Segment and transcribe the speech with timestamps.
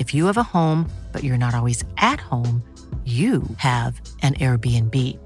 [0.00, 2.64] If you have a home, but you're not always at home,
[3.04, 5.18] you have an Airbnb.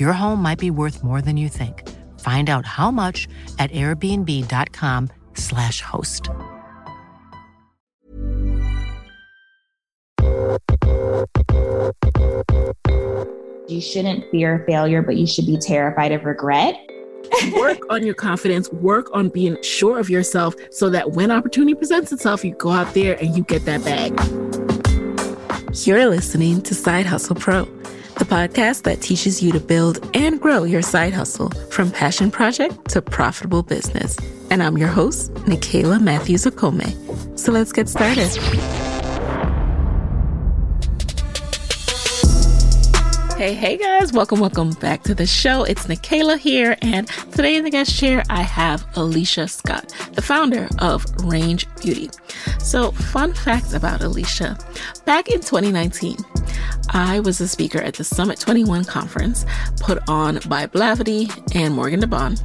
[0.00, 1.86] Your home might be worth more than you think.
[2.18, 6.30] Find out how much at airbnb.com/slash host.
[13.68, 16.74] You shouldn't fear failure, but you should be terrified of regret.
[17.54, 22.12] Work on your confidence, work on being sure of yourself so that when opportunity presents
[22.12, 24.12] itself, you go out there and you get that bag.
[25.86, 27.64] You're listening to Side Hustle Pro,
[28.18, 32.88] the podcast that teaches you to build and grow your side hustle from passion project
[32.90, 34.18] to profitable business.
[34.50, 37.38] And I'm your host, Nicaila Matthews Okome.
[37.38, 38.91] So let's get started.
[43.42, 45.64] Hey, hey guys, welcome, welcome back to the show.
[45.64, 50.68] It's Nicaila here, and today in the guest chair, I have Alicia Scott, the founder
[50.78, 52.08] of Range Beauty.
[52.60, 54.56] So, fun fact about Alicia
[55.06, 56.18] back in 2019,
[56.90, 59.44] I was a speaker at the Summit 21 conference
[59.80, 62.40] put on by Blavity and Morgan DeBaun.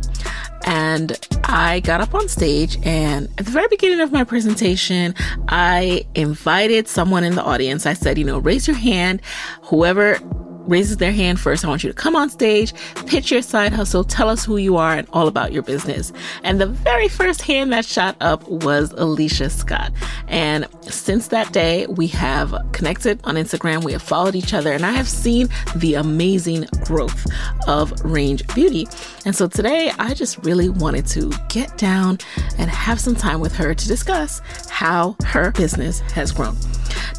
[0.65, 5.13] And I got up on stage, and at the very beginning of my presentation,
[5.47, 7.85] I invited someone in the audience.
[7.85, 9.21] I said, you know, raise your hand,
[9.61, 10.19] whoever
[10.67, 12.73] raises their hand first, I want you to come on stage,
[13.07, 16.13] pitch your side hustle, tell us who you are and all about your business.
[16.43, 19.91] And the very first hand that shot up was Alicia Scott.
[20.27, 24.85] And since that day, we have connected on Instagram, we have followed each other, and
[24.85, 27.25] I have seen the amazing growth
[27.67, 28.87] of Range Beauty.
[29.25, 32.19] And so today, I just really wanted to get down
[32.57, 36.55] and have some time with her to discuss how her business has grown.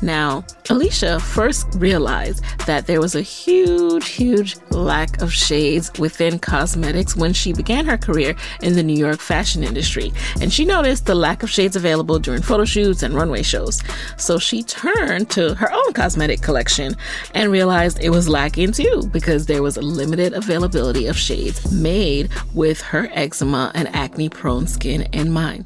[0.03, 7.17] Now, Alicia first realized that there was a huge, huge lack of shades within cosmetics
[7.17, 10.13] when she began her career in the New York fashion industry.
[10.41, 13.83] And she noticed the lack of shades available during photo shoots and runway shows.
[14.17, 16.97] So she turned to her own cosmetic collection
[17.35, 22.31] and realized it was lacking too because there was a limited availability of shades made
[22.55, 25.65] with her eczema and acne prone skin in mind.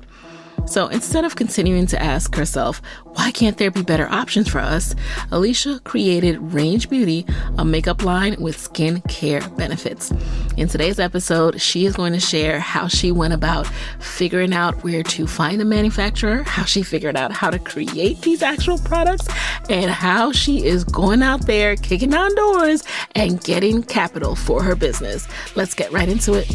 [0.67, 2.81] So instead of continuing to ask herself,
[3.15, 4.95] why can't there be better options for us?
[5.31, 7.27] Alicia created Range Beauty,
[7.59, 10.11] a makeup line with skin care benefits.
[10.57, 13.67] In today's episode, she is going to share how she went about
[14.01, 18.43] figuring out where to find a manufacturer, how she figured out how to create these
[18.43, 19.29] actual products,
[19.69, 22.83] and how she is going out there kicking down doors
[23.15, 25.29] and getting capital for her business.
[25.55, 26.49] Let's get right into it.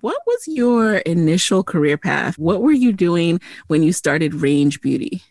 [0.00, 2.38] What was your initial career path?
[2.38, 5.22] What were you doing when you started Range Beauty?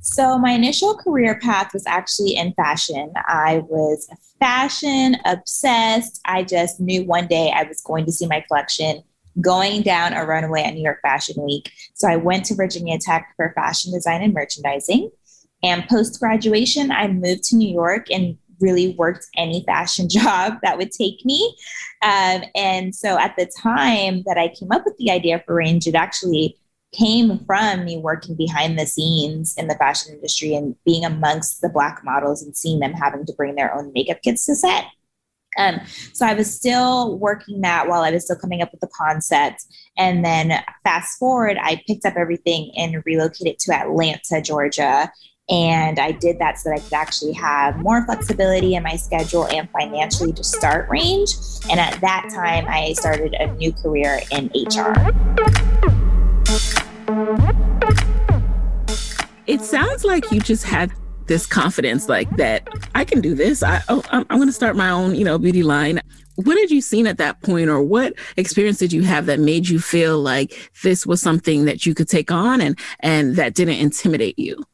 [0.00, 3.12] So, my initial career path was actually in fashion.
[3.26, 4.08] I was
[4.40, 6.20] fashion obsessed.
[6.24, 9.02] I just knew one day I was going to see my collection
[9.42, 11.70] going down a runway at New York Fashion Week.
[11.92, 15.10] So I went to Virginia Tech for fashion design and merchandising.
[15.62, 20.78] And post graduation, I moved to New York and really worked any fashion job that
[20.78, 21.56] would take me.
[22.02, 25.86] Um, and so at the time that I came up with the idea for Range,
[25.86, 26.56] it actually
[26.96, 31.68] came from me working behind the scenes in the fashion industry and being amongst the
[31.68, 34.84] Black models and seeing them having to bring their own makeup kits to set.
[35.58, 35.80] Um,
[36.12, 39.64] so I was still working that while I was still coming up with the concept.
[39.96, 45.10] And then fast forward, I picked up everything and relocated to Atlanta, Georgia.
[45.48, 49.46] And I did that so that I could actually have more flexibility in my schedule
[49.46, 51.30] and financially to start range.
[51.70, 54.92] And at that time, I started a new career in HR.
[59.46, 60.92] It sounds like you just had
[61.28, 63.62] this confidence like that I can do this.
[63.62, 66.00] I oh, I'm, I'm going to start my own, you know, beauty line.
[66.34, 69.68] What had you seen at that point or what experience did you have that made
[69.68, 73.76] you feel like this was something that you could take on and and that didn't
[73.76, 74.64] intimidate you?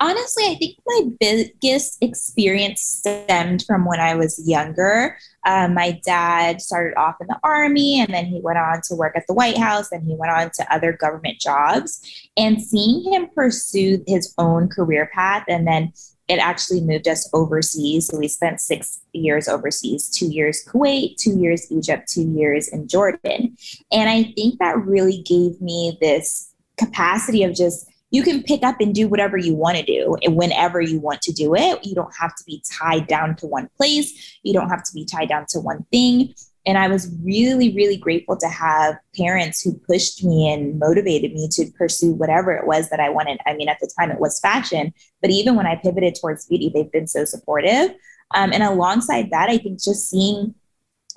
[0.00, 5.16] Honestly, I think my biggest experience stemmed from when I was younger.
[5.46, 9.16] Um, my dad started off in the army and then he went on to work
[9.16, 12.00] at the White House and he went on to other government jobs.
[12.36, 15.92] And seeing him pursue his own career path and then
[16.28, 18.06] it actually moved us overseas.
[18.06, 22.86] So we spent six years overseas two years Kuwait, two years Egypt, two years in
[22.86, 23.56] Jordan.
[23.90, 28.80] And I think that really gave me this capacity of just you can pick up
[28.80, 31.84] and do whatever you want to do and whenever you want to do it.
[31.84, 34.38] You don't have to be tied down to one place.
[34.42, 36.34] You don't have to be tied down to one thing.
[36.66, 41.48] And I was really, really grateful to have parents who pushed me and motivated me
[41.52, 43.40] to pursue whatever it was that I wanted.
[43.46, 44.92] I mean, at the time it was fashion,
[45.22, 47.92] but even when I pivoted towards beauty, they've been so supportive.
[48.34, 50.54] Um, and alongside that, I think just seeing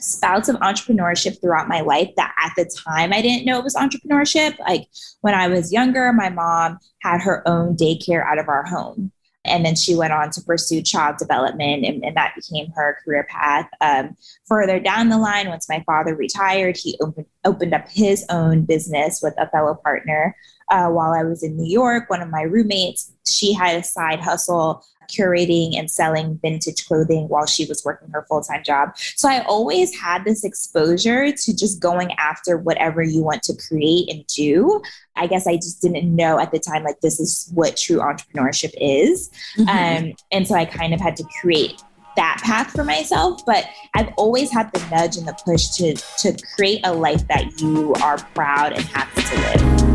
[0.03, 3.75] spouts of entrepreneurship throughout my life that at the time I didn't know it was
[3.75, 4.59] entrepreneurship.
[4.59, 4.88] Like
[5.21, 9.11] when I was younger, my mom had her own daycare out of our home.
[9.45, 13.27] And then she went on to pursue child development, and, and that became her career
[13.29, 13.69] path.
[13.81, 14.15] Um,
[14.45, 19.19] further down the line, once my father retired, he opened, opened up his own business
[19.21, 20.33] with a fellow partner.
[20.69, 24.21] Uh, while I was in New York, one of my roommates, she had a side
[24.21, 28.97] hustle curating and selling vintage clothing while she was working her full time job.
[29.15, 34.09] So I always had this exposure to just going after whatever you want to create
[34.09, 34.81] and do.
[35.15, 38.73] I guess I just didn't know at the time, like, this is what true entrepreneurship
[38.79, 39.29] is.
[39.57, 40.07] Mm-hmm.
[40.07, 41.81] Um, and so I kind of had to create
[42.15, 43.65] that path for myself but
[43.95, 47.94] i've always had the nudge and the push to to create a life that you
[48.03, 49.93] are proud and happy to live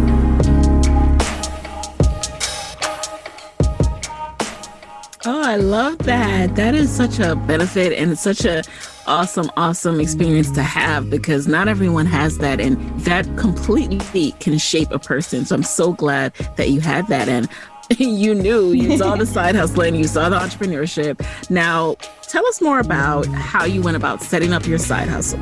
[5.27, 6.55] Oh, I love that.
[6.55, 8.63] That is such a benefit and such a
[9.07, 12.61] awesome, awesome experience to have because not everyone has that.
[12.61, 15.45] And that completely can shape a person.
[15.45, 17.29] So I'm so glad that you had that.
[17.29, 17.49] And
[17.99, 21.25] you knew, you saw the side hustling, you saw the entrepreneurship.
[21.51, 25.41] Now, tell us more about how you went about setting up your side hustle.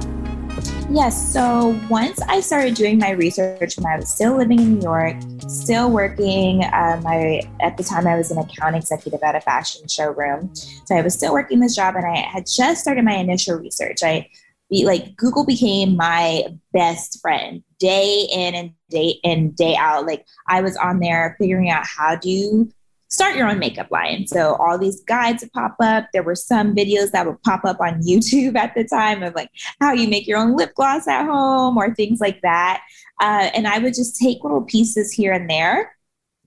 [0.88, 1.32] Yes.
[1.32, 5.16] So once I started doing my research when I was still living in New York,
[5.48, 9.88] still working, um, I at the time I was an account executive at a fashion
[9.88, 10.54] showroom.
[10.54, 13.98] So I was still working this job, and I had just started my initial research.
[14.02, 14.30] I
[14.70, 20.06] be like Google became my best friend day in and day in day out.
[20.06, 22.70] Like I was on there figuring out how do
[23.08, 24.26] start your own makeup line.
[24.26, 26.06] So all these guides would pop up.
[26.12, 29.50] There were some videos that would pop up on YouTube at the time of like
[29.80, 32.82] how you make your own lip gloss at home or things like that.
[33.20, 35.95] Uh, and I would just take little pieces here and there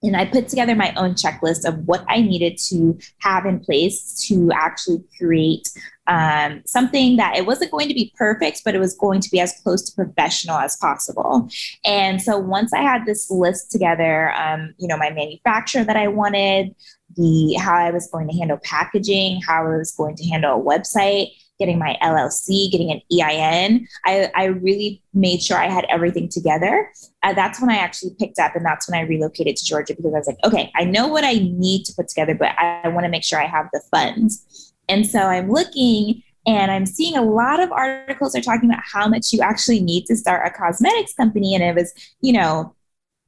[0.03, 4.25] and I put together my own checklist of what I needed to have in place
[4.27, 5.70] to actually create
[6.08, 9.39] um, something that it wasn't going to be perfect, but it was going to be
[9.39, 11.48] as close to professional as possible.
[11.86, 16.08] And so once I had this list together, um, you know, my manufacturer that I
[16.08, 16.75] wanted,
[17.15, 20.63] the how I was going to handle packaging, how I was going to handle a
[20.63, 21.27] website,
[21.60, 23.88] getting my LLC, getting an EIN.
[24.06, 26.92] I, I really made sure I had everything together.
[27.22, 30.13] Uh, that's when I actually picked up, and that's when I relocated to Georgia because
[30.13, 32.88] I was like, okay, I know what I need to put together, but I, I
[32.88, 34.74] want to make sure I have the funds.
[34.88, 39.08] And so I'm looking and I'm seeing a lot of articles are talking about how
[39.08, 41.54] much you actually need to start a cosmetics company.
[41.54, 42.74] And it was, you know,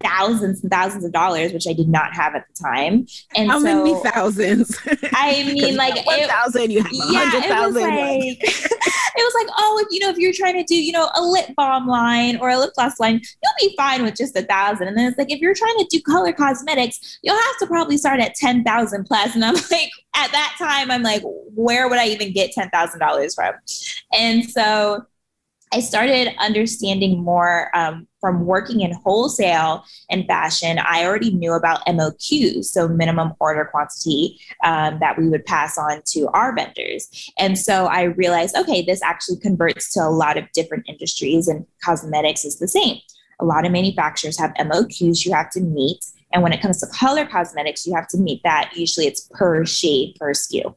[0.04, 3.08] thousands and thousands of dollars, which I did not have at the time.
[3.36, 4.78] And how so, many thousands?
[5.14, 8.72] I mean, like one thousand, you have yeah, it was like
[9.16, 11.22] it was like, oh, if you know, if you're trying to do, you know, a
[11.22, 14.88] lip balm line or a lip gloss line, you'll be fine with just a thousand.
[14.88, 17.98] And then it's like, if you're trying to do color cosmetics, you'll have to probably
[17.98, 19.36] start at 10,000 plus.
[19.36, 23.54] And I'm like, at that time, I'm like, where would I even get $10,000 from?
[24.14, 25.06] And so
[25.74, 30.80] I started understanding more um, from working in wholesale and fashion.
[30.80, 36.02] I already knew about MOQs, so minimum order quantity um, that we would pass on
[36.08, 37.32] to our vendors.
[37.40, 41.66] And so I realized, okay, this actually converts to a lot of different industries, and
[41.84, 42.98] cosmetics is the same.
[43.40, 46.04] A lot of manufacturers have MOQs you have to meet.
[46.34, 48.72] And when it comes to color cosmetics, you have to meet that.
[48.76, 50.76] Usually it's per shade, per SKU.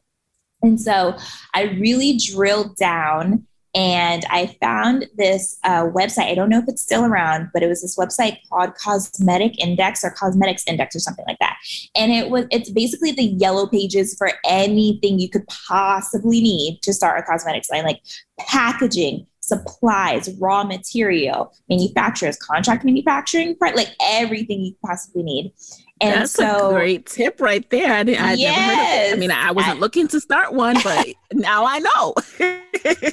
[0.61, 1.17] And so
[1.53, 6.31] I really drilled down and I found this uh, website.
[6.31, 10.01] I don't know if it's still around, but it was this website called Cosmetic Index
[10.03, 11.57] or Cosmetics Index or something like that.
[11.93, 16.93] And it was it's basically the yellow pages for anything you could possibly need to
[16.93, 18.01] start a cosmetics line, like
[18.39, 25.53] packaging, supplies, raw material, manufacturers, contract manufacturing, like everything you possibly need.
[26.01, 27.93] And That's so, a great tip right there.
[27.93, 29.15] I, didn't, I yes, never heard of it.
[29.15, 32.13] I mean, I wasn't I, looking to start one, but now I know.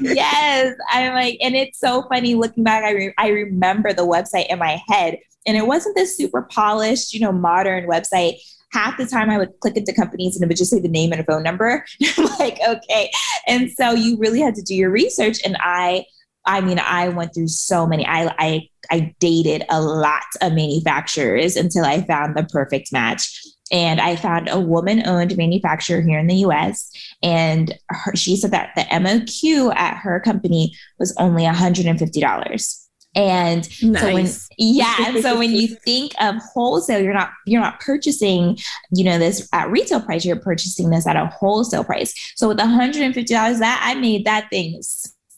[0.00, 2.82] yes, I'm like, and it's so funny looking back.
[2.82, 7.14] I re- I remember the website in my head, and it wasn't this super polished,
[7.14, 8.38] you know, modern website.
[8.72, 11.12] Half the time I would click into companies and it would just say the name
[11.12, 11.84] and a phone number.
[12.38, 13.10] Like, okay.
[13.46, 15.38] And so you really had to do your research.
[15.44, 16.06] And I
[16.44, 18.06] I mean, I went through so many.
[18.06, 23.40] I, I I dated a lot of manufacturers until I found the perfect match.
[23.70, 26.90] And I found a woman owned manufacturer here in the US.
[27.22, 32.78] And her, she said that the MOQ at her company was only $150.
[33.14, 34.00] And nice.
[34.00, 38.58] so when yeah, and so when you think of wholesale, you're not you're not purchasing,
[38.90, 42.14] you know, this at retail price, you're purchasing this at a wholesale price.
[42.36, 44.80] So with $150, that I made that thing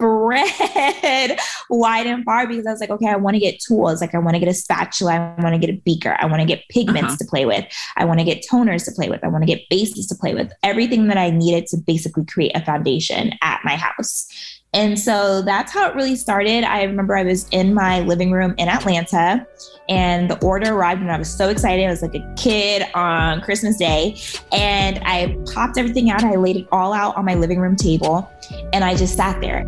[0.04, 1.38] spread
[1.70, 4.00] wide and far because I was like, okay, I want to get tools.
[4.00, 5.34] Like I want to get a spatula.
[5.38, 6.16] I want to get a beaker.
[6.18, 7.16] I want to get pigments uh-huh.
[7.18, 7.64] to play with.
[7.96, 9.23] I want to get toners to play with.
[9.25, 10.52] I want to get bases to play with.
[10.62, 14.26] Everything that I needed to basically create a foundation at my house.
[14.73, 16.64] And so that's how it really started.
[16.64, 19.46] I remember I was in my living room in Atlanta
[19.88, 21.87] and the order arrived and I was so excited.
[21.87, 24.16] I was like a kid on Christmas Day.
[24.50, 26.25] And I popped everything out.
[26.25, 28.28] I laid it all out on my living room table
[28.73, 29.64] and I just sat there.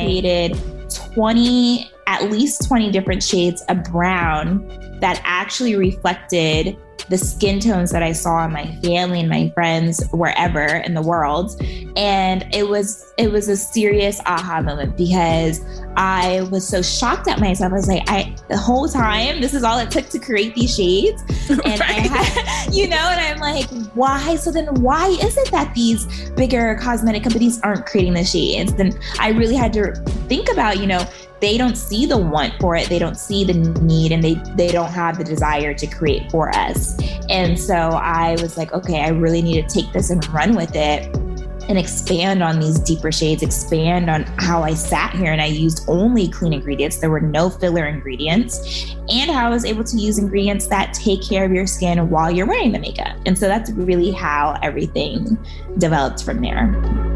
[0.00, 0.58] Created
[1.14, 4.66] 20, at least 20 different shades of brown
[5.00, 6.76] that actually reflected
[7.12, 11.02] the skin tones that I saw in my family and my friends wherever in the
[11.02, 11.60] world.
[11.94, 15.60] And it was it was a serious aha moment because
[15.94, 17.70] I was so shocked at myself.
[17.70, 20.74] I was like, I the whole time this is all it took to create these
[20.74, 21.22] shades.
[21.52, 21.82] And right.
[21.82, 24.36] I had, you know, and I'm like, why?
[24.36, 28.72] So then why is it that these bigger cosmetic companies aren't creating the shades?
[28.72, 29.94] Then I really had to
[30.28, 31.06] think about, you know,
[31.42, 34.68] they don't see the want for it they don't see the need and they they
[34.68, 36.96] don't have the desire to create for us
[37.28, 40.74] and so i was like okay i really need to take this and run with
[40.74, 41.14] it
[41.68, 45.84] and expand on these deeper shades, expand on how I sat here and I used
[45.88, 46.98] only clean ingredients.
[46.98, 51.26] There were no filler ingredients, and how I was able to use ingredients that take
[51.26, 53.16] care of your skin while you're wearing the makeup.
[53.26, 55.38] And so that's really how everything
[55.78, 57.11] developed from there.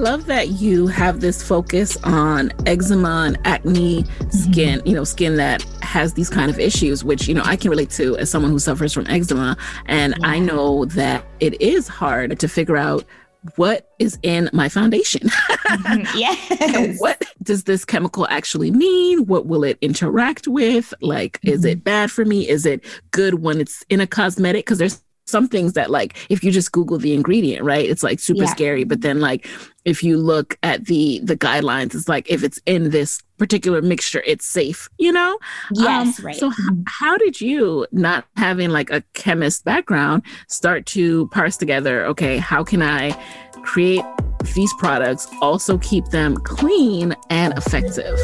[0.00, 4.88] Love that you have this focus on eczema and acne skin, mm-hmm.
[4.88, 7.90] you know, skin that has these kind of issues, which, you know, I can relate
[7.90, 9.56] to as someone who suffers from eczema.
[9.86, 10.26] And yeah.
[10.26, 13.04] I know that it is hard to figure out
[13.56, 15.28] what is in my foundation?
[15.28, 16.00] mm-hmm.
[16.18, 17.00] Yes.
[17.00, 19.26] what does this chemical actually mean?
[19.26, 20.92] What will it interact with?
[21.00, 21.54] Like, mm-hmm.
[21.54, 21.84] is it mm-hmm.
[21.84, 22.48] bad for me?
[22.48, 24.64] Is it good when it's in a cosmetic?
[24.64, 28.20] Because there's some things that like if you just google the ingredient right it's like
[28.20, 28.50] super yeah.
[28.50, 29.46] scary but then like
[29.84, 34.22] if you look at the the guidelines it's like if it's in this particular mixture
[34.26, 35.38] it's safe you know
[35.72, 36.82] yes um, right so h- mm-hmm.
[36.86, 42.62] how did you not having like a chemist background start to parse together okay how
[42.62, 43.10] can i
[43.62, 44.04] create
[44.54, 48.18] these products also keep them clean and effective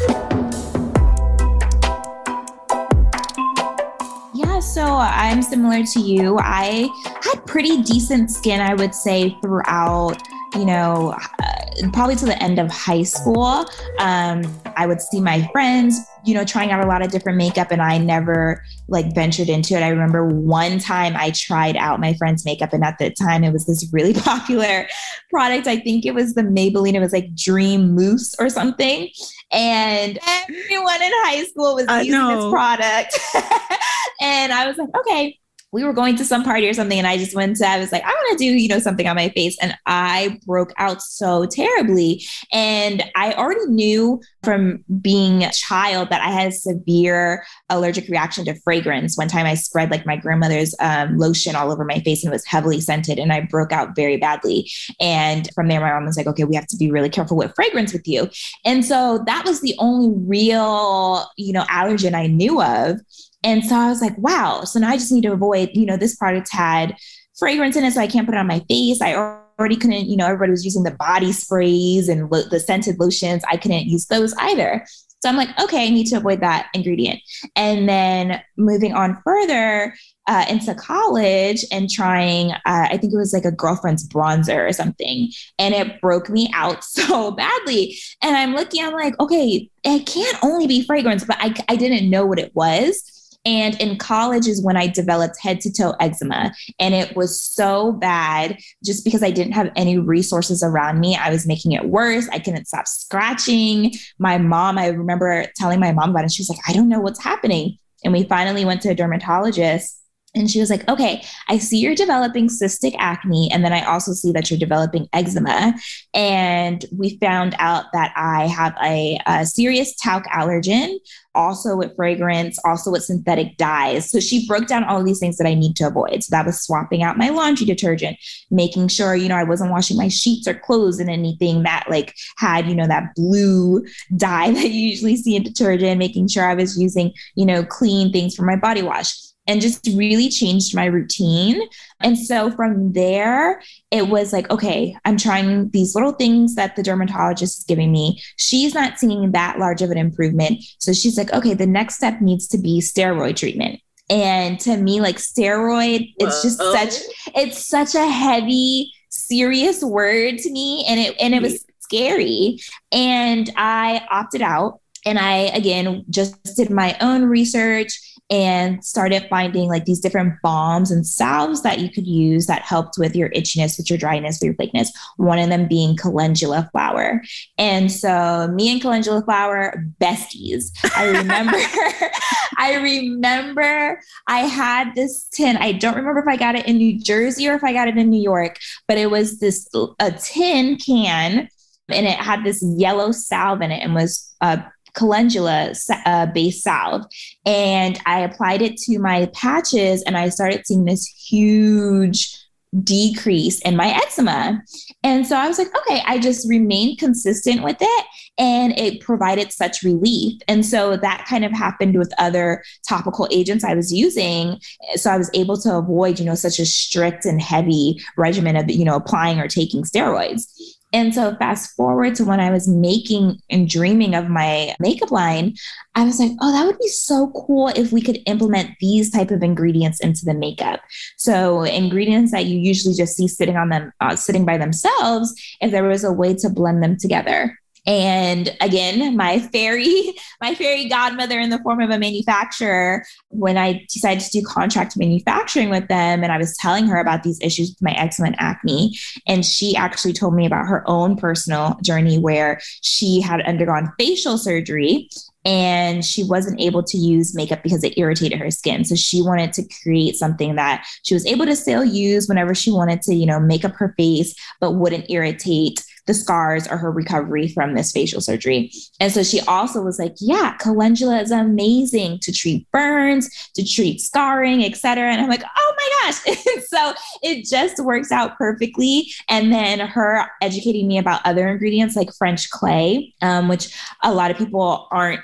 [4.67, 6.37] so I'm similar to you.
[6.39, 6.89] I
[7.23, 10.21] had pretty decent skin, I would say, throughout,
[10.55, 13.65] you know, uh, probably to the end of high school.
[13.99, 14.43] Um,
[14.75, 17.81] I would see my friends, you know, trying out a lot of different makeup, and
[17.81, 19.81] I never like ventured into it.
[19.81, 23.53] I remember one time I tried out my friend's makeup, and at the time it
[23.53, 24.87] was this really popular
[25.29, 25.67] product.
[25.67, 29.09] I think it was the Maybelline, it was like Dream Mousse or something.
[29.51, 33.17] And everyone in high school was using this product.
[34.21, 35.39] and I was like, okay,
[35.77, 37.91] we were going to some party or something and I just went to, I was
[37.91, 39.55] like, I want to do, you know, something on my face.
[39.61, 42.25] And I broke out so terribly.
[42.51, 48.43] And I already knew from being a child that I had a severe allergic reaction
[48.45, 49.19] to fragrance.
[49.19, 52.35] One time I spread like my grandmother's um, lotion all over my face and it
[52.35, 54.71] was heavily scented and I broke out very badly.
[54.99, 57.53] And from there, my mom was like, okay, we have to be really careful with
[57.53, 58.31] fragrance with you.
[58.65, 62.99] And so that was the only real, you know, allergen I knew of.
[63.43, 64.63] And so I was like, wow.
[64.63, 66.95] So now I just need to avoid, you know, this product had
[67.37, 69.01] fragrance in it, so I can't put it on my face.
[69.01, 72.99] I already couldn't, you know, everybody was using the body sprays and lo- the scented
[72.99, 73.43] lotions.
[73.49, 74.85] I couldn't use those either.
[75.21, 77.19] So I'm like, okay, I need to avoid that ingredient.
[77.55, 79.95] And then moving on further
[80.27, 84.73] uh, into college and trying, uh, I think it was like a girlfriend's bronzer or
[84.73, 87.97] something, and it broke me out so badly.
[88.21, 92.09] And I'm looking, I'm like, okay, it can't only be fragrance, but I, I didn't
[92.09, 93.16] know what it was.
[93.47, 96.53] And in college is when I developed head to toe eczema.
[96.79, 101.15] And it was so bad just because I didn't have any resources around me.
[101.15, 102.27] I was making it worse.
[102.27, 103.93] I couldn't stop scratching.
[104.19, 106.31] My mom, I remember telling my mom about it.
[106.33, 107.77] She was like, I don't know what's happening.
[108.03, 109.97] And we finally went to a dermatologist
[110.35, 113.49] and she was like, okay, I see you're developing cystic acne.
[113.51, 115.73] And then I also see that you're developing eczema.
[116.13, 120.97] And we found out that I have a, a, serious talc allergen,
[121.33, 124.11] also with fragrance, also with synthetic dyes.
[124.11, 126.23] So she broke down all these things that I need to avoid.
[126.23, 128.17] So that was swapping out my laundry detergent,
[128.51, 132.13] making sure, you know, I wasn't washing my sheets or clothes in anything that like
[132.37, 136.53] had, you know, that blue dye that you usually see in detergent, making sure I
[136.53, 140.85] was using, you know, clean things for my body wash and just really changed my
[140.85, 141.61] routine.
[142.01, 143.61] And so from there,
[143.91, 148.21] it was like, okay, I'm trying these little things that the dermatologist is giving me.
[148.35, 150.63] She's not seeing that large of an improvement.
[150.79, 153.79] So she's like, okay, the next step needs to be steroid treatment.
[154.09, 156.93] And to me, like steroid, it's just such
[157.35, 160.85] it's such a heavy, serious word to me.
[160.87, 162.59] And it and it was scary.
[162.91, 164.79] And I opted out.
[165.05, 170.91] And I again just did my own research and started finding like these different balms
[170.91, 174.47] and salves that you could use that helped with your itchiness, with your dryness, with
[174.47, 174.89] your flakiness.
[175.15, 177.21] One of them being calendula flower.
[177.57, 180.71] And so me and calendula flower, besties.
[180.95, 181.57] I remember,
[182.57, 185.55] I remember I had this tin.
[185.57, 187.97] I don't remember if I got it in New Jersey or if I got it
[187.97, 191.47] in New York, but it was this a tin can
[191.89, 194.57] and it had this yellow salve in it and was uh,
[194.97, 195.73] calendula
[196.05, 197.05] uh, based salve
[197.45, 202.37] and I applied it to my patches and I started seeing this huge
[202.83, 204.61] decrease in my eczema.
[205.03, 208.05] And so I was like, okay, I just remained consistent with it
[208.37, 210.39] and it provided such relief.
[210.47, 214.59] And so that kind of happened with other topical agents I was using.
[214.95, 218.69] So I was able to avoid, you know, such a strict and heavy regimen of,
[218.69, 220.43] you know, applying or taking steroids.
[220.93, 225.55] And so fast forward to when I was making and dreaming of my makeup line,
[225.95, 229.31] I was like, oh, that would be so cool if we could implement these type
[229.31, 230.79] of ingredients into the makeup.
[231.17, 235.71] So ingredients that you usually just see sitting on them, uh, sitting by themselves, if
[235.71, 237.57] there was a way to blend them together.
[237.87, 243.85] And again, my fairy, my fairy godmother in the form of a manufacturer, when I
[243.91, 247.69] decided to do contract manufacturing with them, and I was telling her about these issues
[247.69, 252.59] with my eczema acne, and she actually told me about her own personal journey where
[252.81, 255.09] she had undergone facial surgery
[255.45, 258.83] and she wasn't able to use makeup because it irritated her skin.
[258.83, 262.69] So she wanted to create something that she was able to still use whenever she
[262.69, 266.91] wanted to, you know, make up her face, but wouldn't irritate the scars or her
[266.91, 268.71] recovery from this facial surgery.
[268.99, 274.01] And so she also was like, yeah, calendula is amazing to treat burns, to treat
[274.01, 275.11] scarring, etc.
[275.11, 276.37] And I'm like, oh my gosh.
[276.67, 279.11] so it just works out perfectly.
[279.29, 284.31] And then her educating me about other ingredients like French clay, um, which a lot
[284.31, 285.21] of people aren't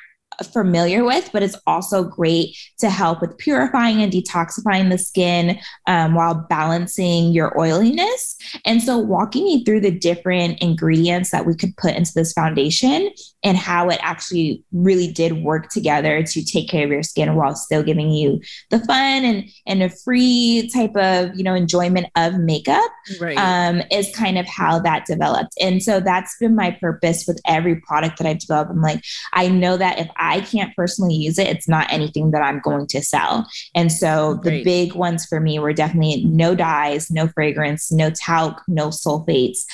[0.54, 6.16] familiar with, but it's also great to help with purifying and detoxifying the skin um,
[6.16, 8.38] while balancing your oiliness.
[8.66, 13.12] And so, walking me through the different ingredients that we could put into this foundation
[13.44, 17.56] and how it actually really did work together to take care of your skin while
[17.56, 22.40] still giving you the fun and and a free type of you know enjoyment of
[22.40, 23.38] makeup right.
[23.38, 25.54] um, is kind of how that developed.
[25.60, 28.72] And so that's been my purpose with every product that I've developed.
[28.72, 32.42] I'm like, I know that if I can't personally use it, it's not anything that
[32.42, 33.48] I'm going to sell.
[33.76, 34.64] And so the right.
[34.64, 39.66] big ones for me were definitely no dyes, no fragrance, no talc, no sulfates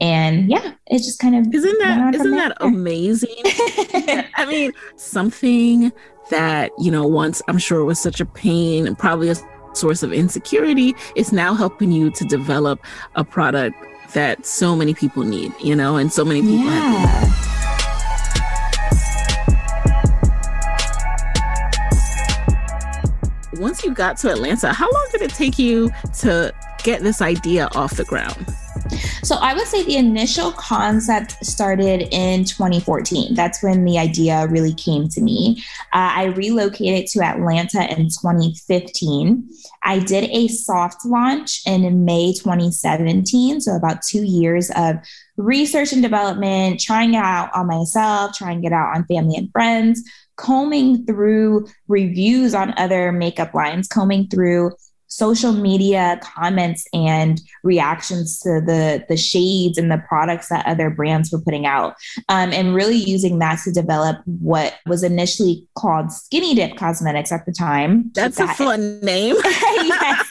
[0.00, 3.28] and yeah it just kind of isn't that isn't that amazing
[4.34, 5.92] i mean something
[6.30, 9.36] that you know once i'm sure was such a pain and probably a
[9.76, 13.76] source of insecurity, it's now helping you to develop a product
[14.12, 16.96] that so many people need, you know, and so many people yeah.
[16.96, 17.63] have.
[23.58, 27.68] Once you got to Atlanta, how long did it take you to get this idea
[27.74, 28.46] off the ground?
[29.22, 33.34] So I would say the initial concept started in 2014.
[33.34, 35.62] That's when the idea really came to me.
[35.92, 39.48] Uh, I relocated to Atlanta in 2015.
[39.82, 43.62] I did a soft launch in May 2017.
[43.62, 44.96] So about two years of
[45.36, 50.02] research and development, trying it out on myself, trying it out on family and friends,
[50.36, 54.72] combing through reviews on other makeup lines, combing through
[55.14, 61.30] social media comments and reactions to the the shades and the products that other brands
[61.30, 61.94] were putting out
[62.28, 67.46] um, and really using that to develop what was initially called skinny dip cosmetics at
[67.46, 68.10] the time.
[68.14, 69.36] That's that, a fun name.
[69.84, 70.23] Yes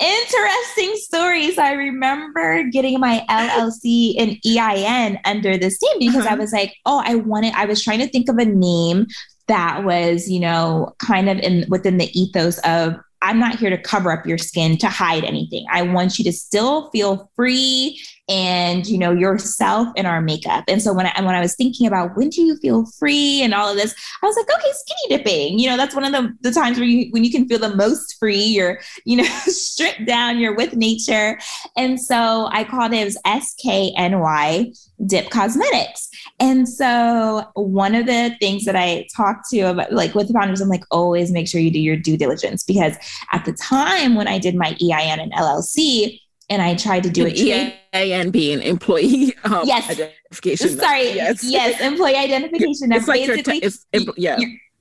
[0.00, 1.58] interesting stories.
[1.58, 6.34] I remember getting my LLC and EIN under this name because uh-huh.
[6.34, 9.06] I was like, oh, I wanted, I was trying to think of a name
[9.46, 13.76] that was, you know, kind of in within the ethos of I'm not here to
[13.76, 15.66] cover up your skin to hide anything.
[15.70, 20.64] I want you to still feel free and you know yourself in our makeup.
[20.68, 23.52] And so when I when I was thinking about when do you feel free and
[23.52, 25.58] all of this, I was like, okay, skinny dipping.
[25.58, 27.74] You know, that's one of the, the times where you when you can feel the
[27.74, 28.44] most free.
[28.44, 30.38] You're you know stripped down.
[30.38, 31.38] You're with nature.
[31.76, 36.08] And so I called it, SKNY Dip Cosmetics.
[36.38, 40.60] And so one of the things that I talked to about like with the founders,
[40.60, 42.96] I'm like, always make sure you do your due diligence because
[43.32, 47.26] at the time when I did my EIN and LLC, and I tried to do
[47.26, 47.74] it.
[47.94, 49.88] EIN being employee um, yes.
[49.88, 50.78] identification.
[50.78, 52.92] Sorry, yes, yes, employee identification.
[52.92, 54.38] It's like Basically, your t- it's, yeah.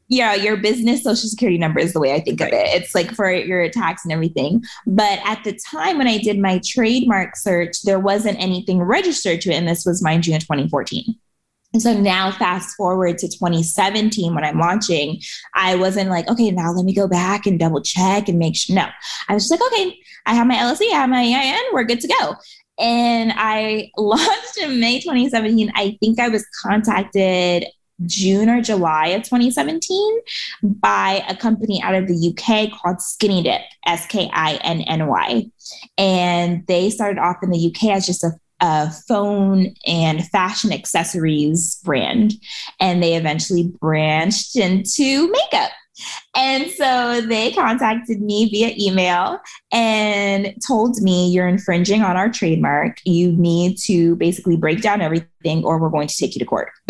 [0.08, 2.52] yeah, your business social security number is the way I think right.
[2.52, 2.82] of it.
[2.82, 4.64] It's like for your tax and everything.
[4.88, 9.52] But at the time when I did my trademark search, there wasn't anything registered to
[9.52, 9.56] it.
[9.56, 11.16] And this was mind you in 2014.
[11.72, 15.22] And so now, fast forward to 2017 when I'm launching,
[15.54, 18.76] I wasn't like, okay, now let me go back and double check and make sure.
[18.76, 18.88] No,
[19.28, 22.02] I was just like, okay, I have my LLC, I have my EIN, we're good
[22.02, 22.36] to go.
[22.80, 25.72] And I launched in May 2017.
[25.76, 27.66] I think I was contacted
[28.06, 30.20] June or July of 2017
[30.64, 35.08] by a company out of the UK called Skinny Dip, S K I N N
[35.08, 35.46] Y.
[35.98, 41.80] And they started off in the UK as just a a phone and fashion accessories
[41.84, 42.34] brand.
[42.80, 45.72] And they eventually branched into makeup.
[46.36, 49.40] And so they contacted me via email
[49.72, 53.00] and told me, You're infringing on our trademark.
[53.04, 56.70] You need to basically break down everything, or we're going to take you to court.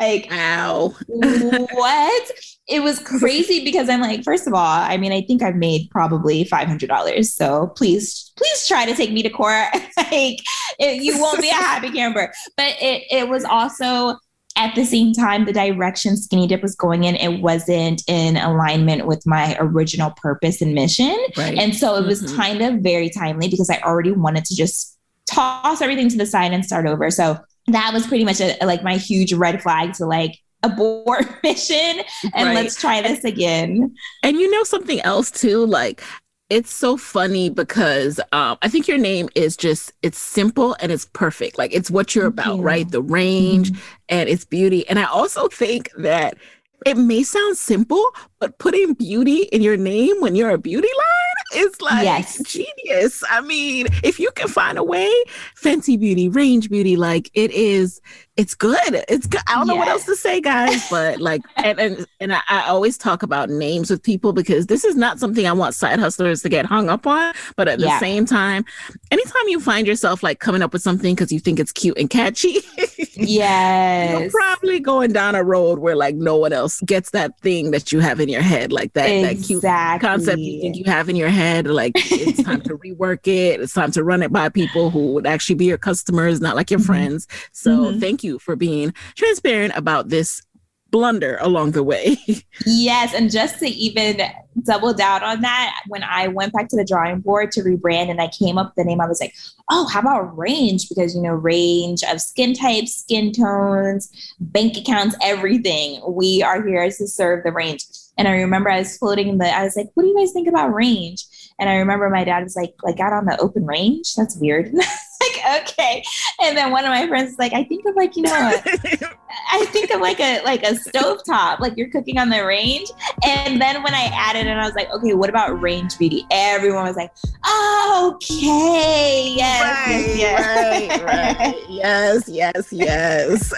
[0.00, 0.94] like, ow.
[1.08, 2.30] what?
[2.68, 5.90] It was crazy because I'm like, first of all, I mean, I think I've made
[5.90, 7.24] probably $500.
[7.26, 9.66] So please, please try to take me to court.
[9.96, 10.38] like,
[10.78, 12.32] it, you won't be a happy camper.
[12.56, 14.16] But it, it was also,
[14.56, 19.06] at the same time, the direction Skinny Dip was going in, it wasn't in alignment
[19.06, 21.16] with my original purpose and mission.
[21.36, 21.56] Right.
[21.56, 22.36] And so it was mm-hmm.
[22.36, 26.52] kind of very timely because I already wanted to just toss everything to the side
[26.52, 27.10] and start over.
[27.10, 32.02] So that was pretty much a, like my huge red flag to like abort mission
[32.34, 32.54] and right.
[32.54, 33.94] let's try this again.
[34.22, 36.02] And you know something else too, like
[36.50, 41.06] it's so funny because um, I think your name is just it's simple and it's
[41.06, 41.56] perfect.
[41.56, 42.64] Like it's what you're about, yeah.
[42.64, 42.90] right?
[42.90, 43.80] The range mm-hmm.
[44.08, 44.86] and it's beauty.
[44.88, 46.36] And I also think that
[46.84, 48.04] it may sound simple,
[48.38, 52.42] but putting beauty in your name when you're a beauty line is like yes.
[52.44, 53.22] genius.
[53.28, 55.10] I mean, if you can find a way,
[55.56, 58.00] Fenty Beauty, Range Beauty, like it is
[58.40, 59.04] it's good.
[59.06, 59.42] It's good.
[59.46, 62.68] I don't know what else to say, guys, but like, and and, and I, I,
[62.68, 66.40] always talk about names with people because this is not something I want side hustlers
[66.42, 67.34] to get hung up on.
[67.56, 67.88] But at yeah.
[67.88, 68.64] the same time,
[69.10, 72.08] anytime you find yourself like coming up with something because you think it's cute and
[72.08, 72.60] catchy,
[73.14, 77.72] yes, you're probably going down a road where like no one else gets that thing
[77.72, 79.56] that you have in your head, like that exactly.
[79.56, 81.66] that cute concept you think you have in your head.
[81.66, 83.60] Like it's time to rework it.
[83.60, 86.70] It's time to run it by people who would actually be your customers, not like
[86.70, 86.86] your mm-hmm.
[86.86, 87.28] friends.
[87.52, 88.00] So mm-hmm.
[88.00, 90.42] thank you you for being transparent about this
[90.90, 92.16] blunder along the way.
[92.66, 93.14] yes.
[93.14, 94.20] And just to even
[94.64, 98.20] double down on that, when I went back to the drawing board to rebrand and
[98.20, 99.34] I came up with the name, I was like,
[99.70, 100.88] oh, how about range?
[100.88, 106.00] Because, you know, range of skin types, skin tones, bank accounts, everything.
[106.06, 107.84] We are here to serve the range.
[108.18, 110.48] And I remember I was floating the, I was like, what do you guys think
[110.48, 111.24] about range?
[111.58, 114.14] And I remember my dad was like, like out on the open range?
[114.14, 114.72] That's weird.
[115.58, 116.02] okay.
[116.42, 118.32] And then one of my friends is like, I think of like, you know,
[119.52, 122.88] I think of like a like a stove top, like you're cooking on the range.
[123.26, 126.26] And then when I added and I was like, okay, what about range beauty?
[126.30, 127.12] Everyone was like,
[127.46, 131.02] okay, yes, right, yes, yes.
[131.02, 131.56] Right, right.
[131.68, 133.52] yes, yes, yes.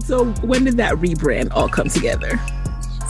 [0.04, 2.40] so when did that rebrand all come together?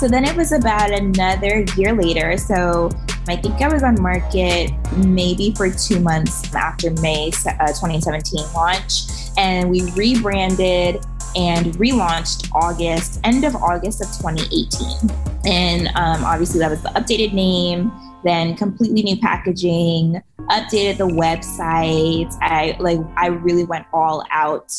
[0.00, 2.38] So then it was about another year later.
[2.38, 2.88] So
[3.28, 9.02] I think I was on market maybe for two months after May uh, 2017 launch.
[9.36, 11.04] And we rebranded
[11.36, 15.10] and relaunched August, end of August of 2018.
[15.44, 17.92] And um, obviously, that was the updated name,
[18.24, 22.34] then completely new packaging, updated the website.
[22.40, 24.72] I like, I really went all out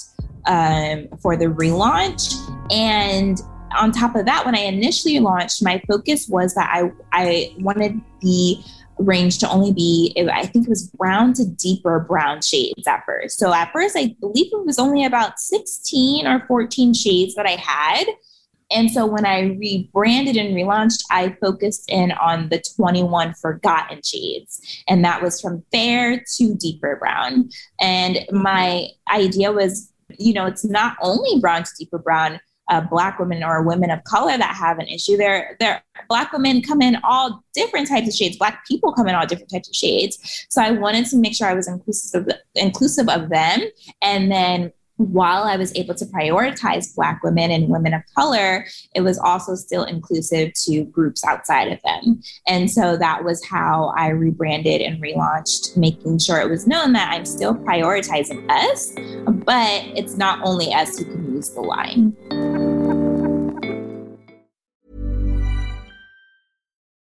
[0.47, 2.33] um, for the relaunch.
[2.71, 3.39] And
[3.77, 7.99] on top of that, when I initially launched, my focus was that I, I wanted
[8.21, 8.57] the
[8.99, 13.39] range to only be, I think it was brown to deeper brown shades at first.
[13.39, 17.57] So at first, I believe it was only about 16 or 14 shades that I
[17.61, 18.05] had.
[18.71, 24.61] And so when I rebranded and relaunched, I focused in on the 21 forgotten shades.
[24.87, 27.49] And that was from fair to deeper brown.
[27.81, 32.39] And my idea was, you know, it's not only brown to deeper brown,
[32.71, 35.17] uh, black women or women of color that have an issue.
[35.17, 38.37] There, there, black women come in all different types of shades.
[38.37, 40.47] Black people come in all different types of shades.
[40.49, 43.59] So I wanted to make sure I was inclusive, inclusive of them,
[44.01, 44.71] and then
[45.05, 49.55] while I was able to prioritize Black women and women of color, it was also
[49.55, 52.21] still inclusive to groups outside of them.
[52.47, 57.11] And so that was how I rebranded and relaunched, making sure it was known that
[57.11, 58.93] I'm still prioritizing us,
[59.25, 62.70] but it's not only us who can use the line.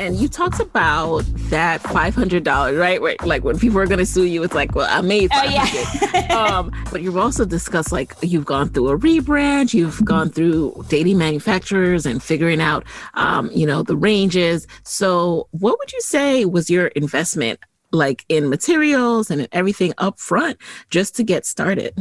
[0.00, 3.00] And you talked about that five hundred dollars, right?
[3.02, 5.30] Where, like when people are going to sue you, it's like, well, I made.
[5.34, 6.34] Oh yeah.
[6.34, 10.04] um, but you've also discussed like you've gone through a rebrand, you've mm-hmm.
[10.04, 12.84] gone through dating manufacturers and figuring out,
[13.14, 14.66] um, you know, the ranges.
[14.84, 17.60] So, what would you say was your investment
[17.92, 20.56] like in materials and in everything up front
[20.88, 21.94] just to get started?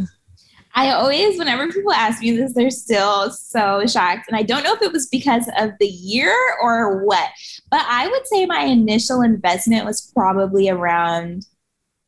[0.75, 4.27] I always, whenever people ask me this, they're still so shocked.
[4.27, 7.29] And I don't know if it was because of the year or what,
[7.71, 11.45] but I would say my initial investment was probably around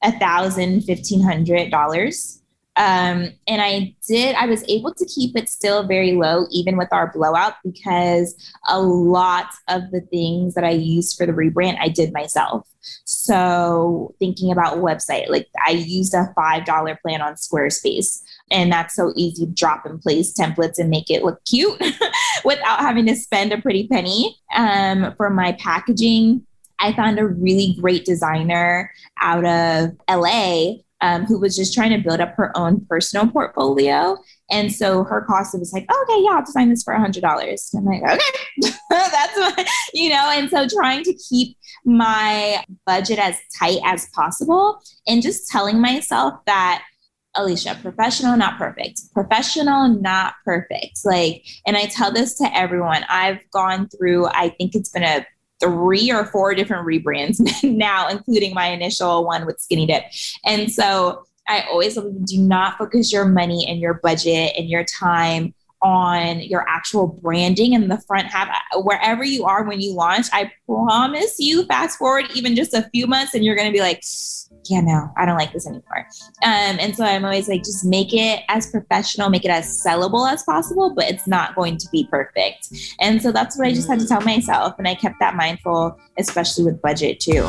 [0.04, 2.42] a thousand, fifteen hundred dollars.
[2.78, 6.88] Um, and I did, I was able to keep it still very low, even with
[6.94, 8.34] our blowout, because
[8.70, 12.68] a lot of the things that I used for the rebrand, I did myself.
[13.04, 18.24] So thinking about website, like I used a $5 plan on Squarespace.
[18.52, 21.82] And that's so easy drop in place templates and make it look cute
[22.46, 24.38] without having to spend a pretty penny.
[24.56, 26.46] Um, for my packaging,
[26.80, 31.98] I found a really great designer out of LA um, who was just trying to
[31.98, 34.18] build up her own personal portfolio.
[34.50, 37.72] And so her cost was like, okay, yeah, I'll design this for a hundred dollars.
[37.76, 43.38] I'm like, okay, that's what, you know, and so trying to keep my budget as
[43.58, 46.84] tight as possible and just telling myself that
[47.36, 49.02] Alicia, professional, not perfect.
[49.14, 51.00] Professional, not perfect.
[51.06, 53.06] Like, and I tell this to everyone.
[53.10, 55.26] I've gone through, I think it's been a
[55.62, 60.04] three or four different rebrands now, including my initial one with Skinny Dip.
[60.44, 65.54] And so I always do not focus your money and your budget and your time
[65.82, 70.52] on your actual branding in the front half wherever you are when you launch i
[70.68, 74.00] promise you fast forward even just a few months and you're going to be like
[74.70, 76.08] yeah no i don't like this anymore.
[76.44, 80.32] Um, and so i'm always like just make it as professional make it as sellable
[80.32, 82.70] as possible but it's not going to be perfect.
[83.00, 86.00] And so that's what i just had to tell myself and i kept that mindful
[86.18, 87.48] especially with budget too.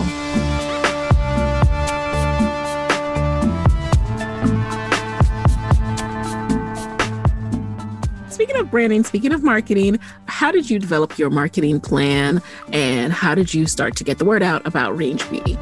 [8.43, 13.37] Speaking of branding, speaking of marketing, how did you develop your marketing plan and how
[13.37, 15.57] did you start to get the word out about Range Beauty?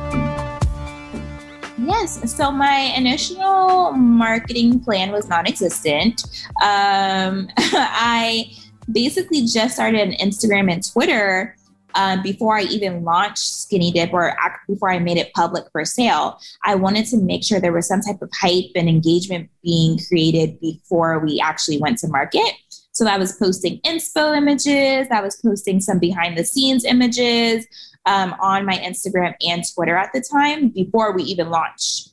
[1.83, 2.37] Yes.
[2.37, 6.23] So my initial marketing plan was non existent.
[6.63, 8.53] Um, I
[8.91, 11.57] basically just started an Instagram and Twitter
[11.95, 14.37] um, before I even launched Skinny Dip or
[14.69, 18.01] before I made it public for sale, I wanted to make sure there was some
[18.01, 22.53] type of hype and engagement being created before we actually went to market.
[22.93, 27.67] So I was posting inspo images, I was posting some behind the scenes images
[28.07, 32.11] um, on my Instagram and Twitter at the time before we even launched.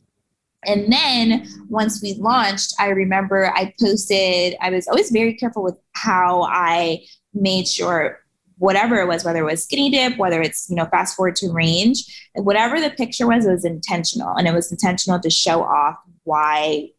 [0.65, 5.77] And then once we launched, I remember I posted, I was always very careful with
[5.93, 8.19] how I made sure
[8.57, 11.51] whatever it was, whether it was skinny dip, whether it's, you know, fast forward to
[11.51, 14.35] range, whatever the picture was, it was intentional.
[14.35, 16.89] And it was intentional to show off why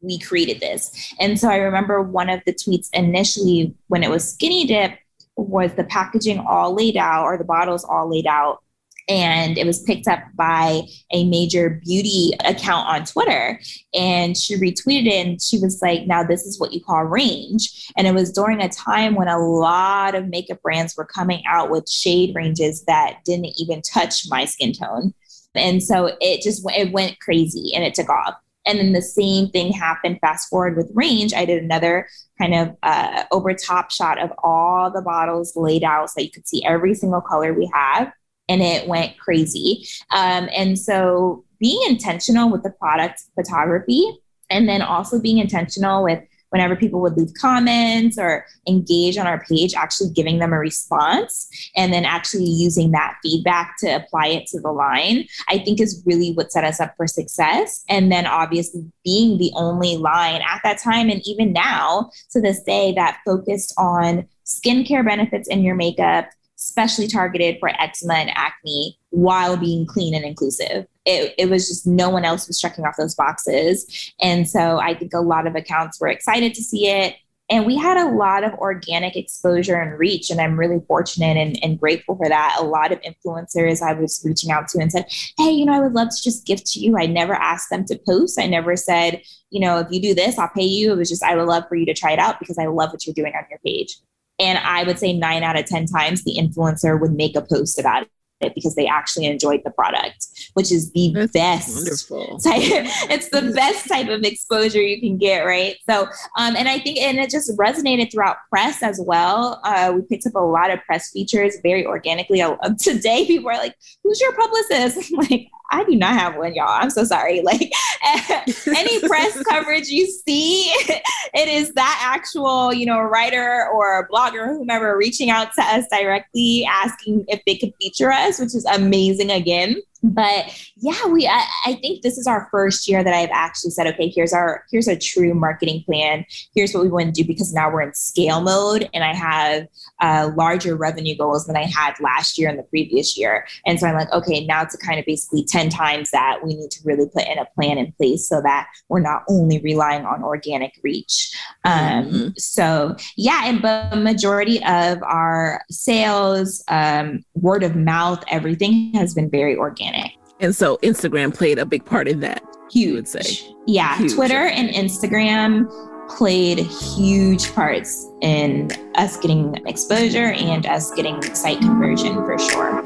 [0.00, 1.14] we created this.
[1.20, 4.98] And so I remember one of the tweets initially when it was skinny dip
[5.36, 8.62] was the packaging all laid out or the bottles all laid out.
[9.08, 13.60] And it was picked up by a major beauty account on Twitter.
[13.92, 17.90] And she retweeted it and she was like, Now, this is what you call range.
[17.96, 21.68] And it was during a time when a lot of makeup brands were coming out
[21.68, 25.12] with shade ranges that didn't even touch my skin tone.
[25.54, 28.34] And so it just it went crazy and it took off.
[28.64, 31.34] And then the same thing happened fast forward with range.
[31.34, 36.10] I did another kind of uh, over top shot of all the bottles laid out
[36.10, 38.12] so you could see every single color we have.
[38.48, 39.86] And it went crazy.
[40.10, 44.04] Um, and so being intentional with the product photography
[44.50, 46.22] and then also being intentional with
[46.52, 51.48] whenever people would leave comments or engage on our page, actually giving them a response
[51.74, 56.02] and then actually using that feedback to apply it to the line, I think is
[56.04, 57.82] really what set us up for success.
[57.88, 62.62] And then obviously being the only line at that time and even now to this
[62.62, 66.28] day that focused on skincare benefits in your makeup
[66.62, 70.86] especially targeted for eczema and acne while being clean and inclusive.
[71.04, 74.12] It, it was just no one else was checking off those boxes.
[74.20, 77.16] And so I think a lot of accounts were excited to see it.
[77.50, 80.30] And we had a lot of organic exposure and reach.
[80.30, 82.56] And I'm really fortunate and, and grateful for that.
[82.58, 85.80] A lot of influencers I was reaching out to and said, Hey, you know, I
[85.80, 86.96] would love to just gift to you.
[86.96, 88.40] I never asked them to post.
[88.40, 90.92] I never said, you know, if you do this, I'll pay you.
[90.92, 92.90] It was just, I would love for you to try it out because I love
[92.92, 93.98] what you're doing on your page.
[94.38, 97.78] And I would say nine out of 10 times the influencer would make a post
[97.78, 98.06] about
[98.42, 101.74] it because they actually enjoyed the product, which is the That's best.
[101.74, 102.38] Wonderful.
[102.44, 102.62] Type,
[103.10, 105.76] it's the best type of exposure you can get, right?
[105.88, 109.60] So, um, and I think, and it just resonated throughout press as well.
[109.64, 112.42] Uh, we picked up a lot of press features very organically.
[112.42, 116.54] Uh, today, people are like, "Who's your publicist?" I'm like, I do not have one,
[116.54, 116.68] y'all.
[116.68, 117.42] I'm so sorry.
[117.52, 117.72] Like
[118.66, 120.64] any press coverage you see,
[121.34, 126.66] it is that actual, you know, writer or blogger, whomever, reaching out to us directly,
[126.70, 129.76] asking if they could feature us, which is amazing again.
[130.02, 133.86] but yeah we I, I, think this is our first year that i've actually said
[133.86, 136.24] okay here's our here's a true marketing plan
[136.56, 139.68] here's what we want to do because now we're in scale mode and i have
[140.02, 143.86] uh, larger revenue goals than i had last year and the previous year and so
[143.86, 147.08] i'm like okay now to kind of basically 10 times that we need to really
[147.08, 151.34] put in a plan in place so that we're not only relying on organic reach
[151.64, 152.28] um, mm-hmm.
[152.36, 159.30] so yeah and but majority of our sales um, word of mouth everything has been
[159.30, 160.12] very organic.
[160.40, 162.42] And so Instagram played a big part in that.
[162.70, 162.94] Huge.
[162.94, 163.54] would say.
[163.66, 163.96] Yeah.
[163.98, 164.14] Huge.
[164.14, 165.70] Twitter and Instagram
[166.08, 172.82] played huge parts in us getting exposure and us getting site conversion for sure.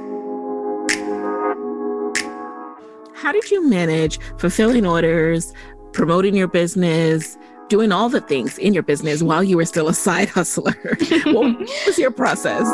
[3.15, 5.53] How did you manage fulfilling orders,
[5.93, 7.37] promoting your business,
[7.69, 10.75] doing all the things in your business while you were still a side hustler?
[11.25, 12.67] what was your process?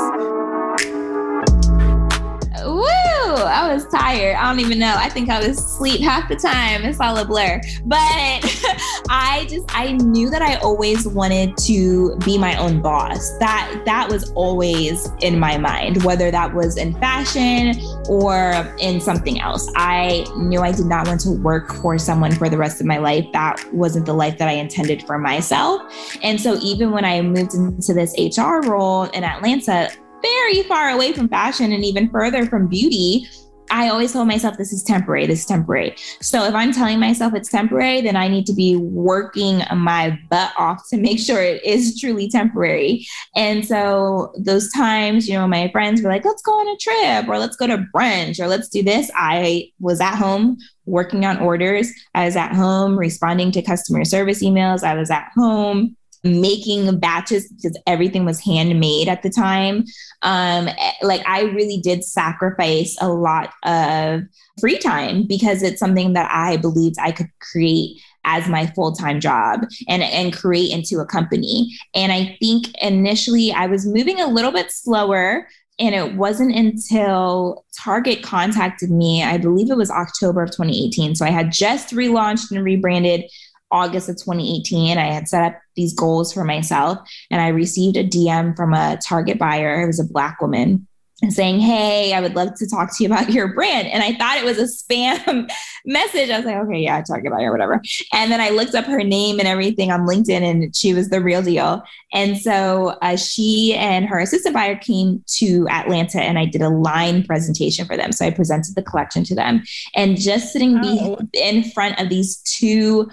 [3.63, 4.35] I was tired.
[4.35, 4.93] I don't even know.
[4.97, 6.83] I think I was asleep half the time.
[6.83, 7.61] It's all a blur.
[7.85, 8.01] But
[9.09, 13.39] I just I knew that I always wanted to be my own boss.
[13.39, 19.41] That that was always in my mind, whether that was in fashion or in something
[19.41, 19.71] else.
[19.77, 22.99] I knew I did not want to work for someone for the rest of my
[22.99, 23.27] life.
[23.33, 25.83] That wasn't the life that I intended for myself.
[26.25, 29.89] And so even when I moved into this HR role in Atlanta,
[30.21, 33.29] very far away from fashion and even further from beauty,
[33.73, 35.97] I always told myself this is temporary, this is temporary.
[36.21, 40.53] So if I'm telling myself it's temporary, then I need to be working my butt
[40.59, 43.07] off to make sure it is truly temporary.
[43.35, 47.29] And so those times, you know, my friends were like, let's go on a trip
[47.29, 49.11] or let's go to brunch or let's do this.
[49.17, 51.91] I was at home working on orders.
[52.15, 54.83] I was at home responding to customer service emails.
[54.83, 59.85] I was at home making batches because everything was handmade at the time.
[60.23, 60.69] Um,
[61.03, 64.23] like I really did sacrifice a lot of
[64.61, 69.67] free time because it's something that I believed I could create as my full-time job
[69.89, 71.77] and and create into a company.
[71.95, 75.49] And I think initially I was moving a little bit slower
[75.79, 81.17] and it wasn't until Target contacted me, I believe it was October of 2018.
[81.17, 83.25] So I had just relaunched and rebranded
[83.73, 84.99] August of 2018.
[84.99, 86.99] I had set up these goals for myself
[87.31, 89.83] and I received a DM from a Target buyer.
[89.83, 90.87] It was a Black woman
[91.31, 93.89] saying, Hey, I would love to talk to you about your brand.
[93.89, 95.49] And I thought it was a spam
[95.85, 96.31] message.
[96.31, 97.81] I was like, Okay, yeah, talk Target buyer, whatever.
[98.13, 101.21] And then I looked up her name and everything on LinkedIn and she was the
[101.21, 101.83] real deal.
[102.13, 106.71] And so uh, she and her assistant buyer came to Atlanta and I did a
[106.71, 108.13] line presentation for them.
[108.13, 109.63] So I presented the collection to them.
[109.95, 111.19] And just sitting oh.
[111.33, 113.09] in front of these two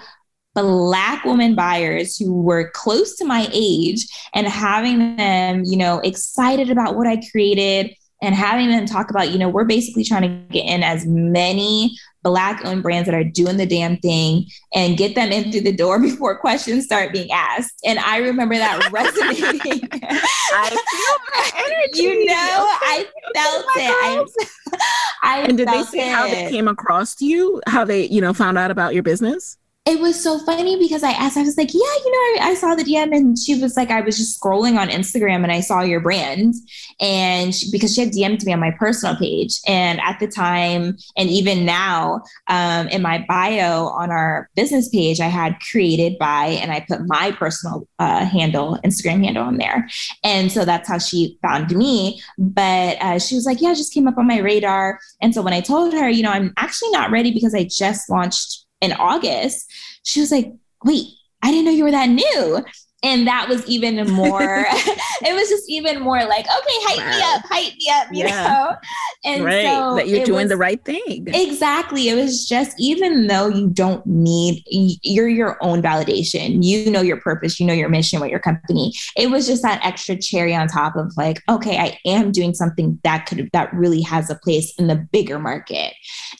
[0.62, 6.70] black women buyers who were close to my age and having them, you know, excited
[6.70, 10.53] about what I created and having them talk about, you know, we're basically trying to
[10.53, 14.45] get in as many black owned brands that are doing the damn thing
[14.76, 17.80] and get them in through the door before questions start being asked.
[17.86, 19.88] And I remember that resonating.
[19.93, 22.01] I feel energy.
[22.01, 24.49] You know, I felt it.
[24.74, 24.80] I,
[25.24, 26.14] I and did they say it.
[26.14, 27.62] how they came across to you?
[27.68, 29.57] How they, you know, found out about your business?
[29.86, 32.54] It was so funny because I asked, I was like, yeah, you know, I, I,
[32.54, 35.62] saw the DM and she was like, I was just scrolling on Instagram and I
[35.62, 36.54] saw your brand.
[37.00, 39.60] And she, because she had DM'd me on my personal page.
[39.66, 45.22] And at the time, and even now, um, in my bio on our business page,
[45.22, 49.90] I had created by, and I put my personal uh, handle, Instagram handle on there.
[50.24, 52.22] And so that's how she found me.
[52.38, 55.00] But uh, she was like, yeah, just came up on my radar.
[55.22, 58.10] And so when I told her, you know, I'm actually not ready because I just
[58.10, 59.72] launched in August,
[60.04, 60.54] she was like,
[60.84, 61.08] wait,
[61.42, 62.64] I didn't know you were that new.
[63.02, 67.10] And that was even more, it was just even more like, okay, hype wow.
[67.10, 68.48] me up, hype me up, you yeah.
[68.48, 68.76] know?
[69.24, 69.66] And right.
[69.66, 71.26] so that you're doing was, the right thing.
[71.28, 72.10] Exactly.
[72.10, 77.20] It was just, even though you don't need, you're your own validation, you know your
[77.22, 78.94] purpose, you know your mission with your company.
[79.16, 83.00] It was just that extra cherry on top of like, okay, I am doing something
[83.04, 85.94] that could, that really has a place in the bigger market.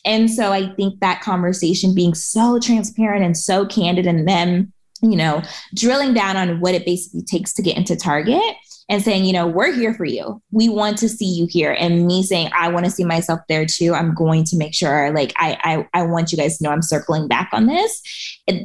[0.06, 5.16] And so I think that conversation being so transparent and so candid and them you
[5.16, 5.42] know,
[5.74, 8.56] drilling down on what it basically takes to get into Target
[8.90, 10.42] and saying, you know, we're here for you.
[10.52, 11.72] We want to see you here.
[11.72, 13.94] And me saying, I want to see myself there too.
[13.94, 16.82] I'm going to make sure, like, I, I, I want you guys to know I'm
[16.82, 18.02] circling back on this.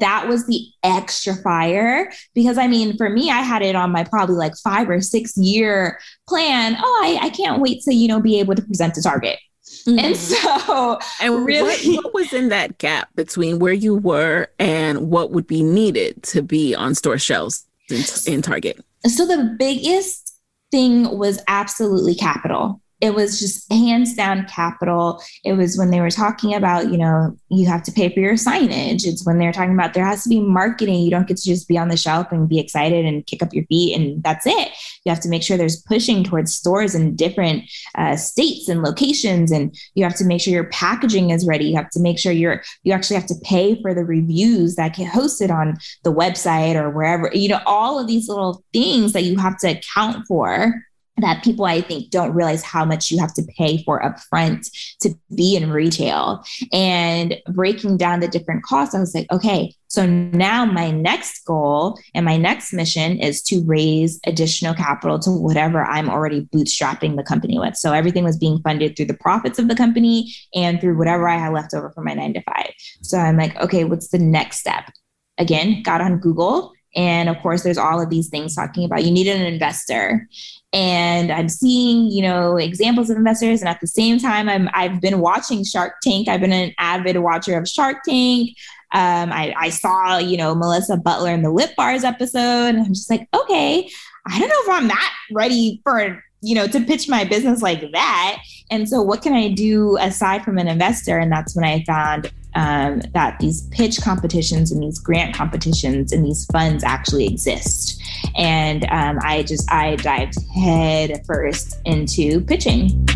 [0.01, 4.03] That was the extra fire because I mean, for me, I had it on my
[4.05, 6.76] probably like five or six year plan.
[6.78, 9.39] Oh, I, I can't wait to, you know, be able to present to Target.
[9.87, 9.99] Mm-hmm.
[9.99, 15.11] And so, and really, what, what, was in that gap between where you were and
[15.11, 18.82] what would be needed to be on store shelves in, in Target?
[19.07, 20.35] So, the biggest
[20.70, 25.22] thing was absolutely capital it was just hands down capital.
[25.44, 28.32] It was when they were talking about, you know, you have to pay for your
[28.32, 29.07] signage.
[29.07, 31.02] It's when they're talking about there has to be marketing.
[31.02, 33.52] You don't get to just be on the shelf and be excited and kick up
[33.52, 34.70] your feet and that's it.
[35.05, 39.52] You have to make sure there's pushing towards stores in different uh, states and locations,
[39.52, 41.66] and you have to make sure your packaging is ready.
[41.66, 44.96] You have to make sure you're you actually have to pay for the reviews that
[44.96, 47.30] get hosted on the website or wherever.
[47.34, 50.72] You know, all of these little things that you have to account for
[51.19, 54.69] that people I think don't realize how much you have to pay for upfront
[55.01, 56.45] to be in retail.
[56.73, 61.97] And breaking down the different costs, I was like, okay, so now my next goal
[62.15, 67.23] and my next mission is to raise additional capital to whatever I'm already bootstrapping the
[67.23, 67.77] company with.
[67.77, 71.37] So everything was being funded through the profits of the company and through whatever I
[71.37, 72.73] had left over from my nine to five.
[73.03, 74.91] So I'm like, okay, what's the next step?
[75.39, 79.11] Again, got on Google and of course, there's all of these things talking about you
[79.11, 80.28] need an investor.
[80.72, 83.61] And I'm seeing, you know, examples of investors.
[83.61, 86.28] And at the same time, I'm I've been watching Shark Tank.
[86.28, 88.51] I've been an avid watcher of Shark Tank.
[88.92, 92.74] Um, I, I saw, you know, Melissa Butler in the Lip Bar's episode.
[92.74, 93.88] And I'm just like, okay,
[94.26, 97.90] I don't know if I'm that ready for you know, to pitch my business like
[97.92, 98.38] that.
[98.70, 101.18] And so, what can I do aside from an investor?
[101.18, 106.24] And that's when I found um, that these pitch competitions and these grant competitions and
[106.24, 108.00] these funds actually exist.
[108.36, 113.07] And um, I just I dived head first into pitching.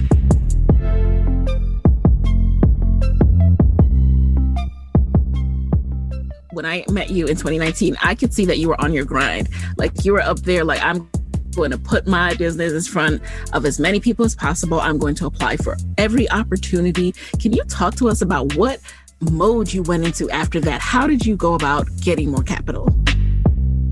[6.53, 9.49] When I met you in 2019, I could see that you were on your grind.
[9.76, 11.09] Like you were up there, like I'm
[11.55, 13.22] going to put my business in front
[13.53, 14.80] of as many people as possible.
[14.80, 17.14] I'm going to apply for every opportunity.
[17.41, 18.80] Can you talk to us about what
[19.21, 20.81] mode you went into after that?
[20.81, 22.89] How did you go about getting more capital?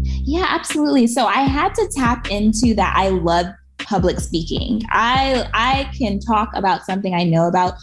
[0.04, 1.06] Yeah, absolutely.
[1.06, 2.94] So I had to tap into that.
[2.96, 3.46] I love
[3.78, 4.82] public speaking.
[4.90, 7.74] I I can talk about something I know about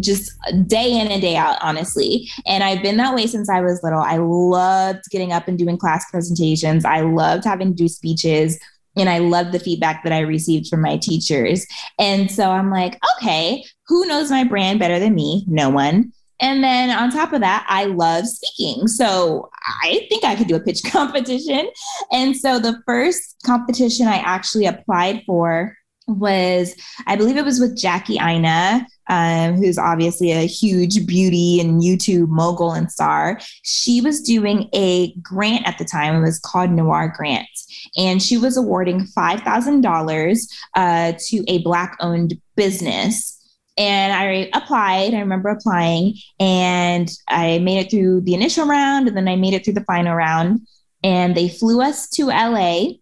[0.00, 0.32] just
[0.66, 2.28] day in and day out, honestly.
[2.46, 4.00] And I've been that way since I was little.
[4.00, 6.84] I loved getting up and doing class presentations.
[6.84, 8.58] I loved having to do speeches
[8.96, 11.66] and I love the feedback that I received from my teachers.
[11.98, 15.44] And so I'm like, okay, who knows my brand better than me?
[15.46, 16.12] No one.
[16.40, 18.88] And then on top of that, I love speaking.
[18.88, 19.48] So
[19.82, 21.68] I think I could do a pitch competition.
[22.12, 25.76] And so the first competition I actually applied for
[26.08, 26.76] was,
[27.06, 32.28] I believe it was with Jackie Aina, um, who's obviously a huge beauty and YouTube
[32.28, 33.40] mogul and star.
[33.62, 36.16] She was doing a grant at the time.
[36.16, 37.48] It was called Noir Grant.
[37.96, 43.35] And she was awarding $5,000 uh, to a Black owned business
[43.76, 45.14] and I applied.
[45.14, 49.54] I remember applying and I made it through the initial round and then I made
[49.54, 50.60] it through the final round.
[51.04, 52.94] And they flew us to LA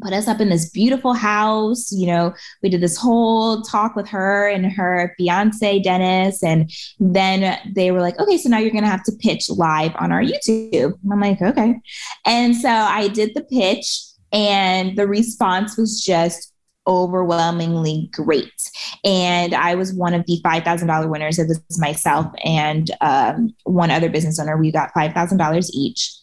[0.00, 1.90] put us up in this beautiful house.
[1.92, 6.42] You know, we did this whole talk with her and her fiance, Dennis.
[6.42, 9.92] And then they were like, okay, so now you're going to have to pitch live
[9.98, 10.98] on our YouTube.
[11.10, 11.76] I'm like, okay.
[12.24, 16.52] And so I did the pitch, and the response was just
[16.88, 18.52] overwhelmingly great.
[19.04, 21.38] And I was one of the $5,000 winners.
[21.38, 24.56] It was myself and um, one other business owner.
[24.56, 26.14] We got $5,000 each.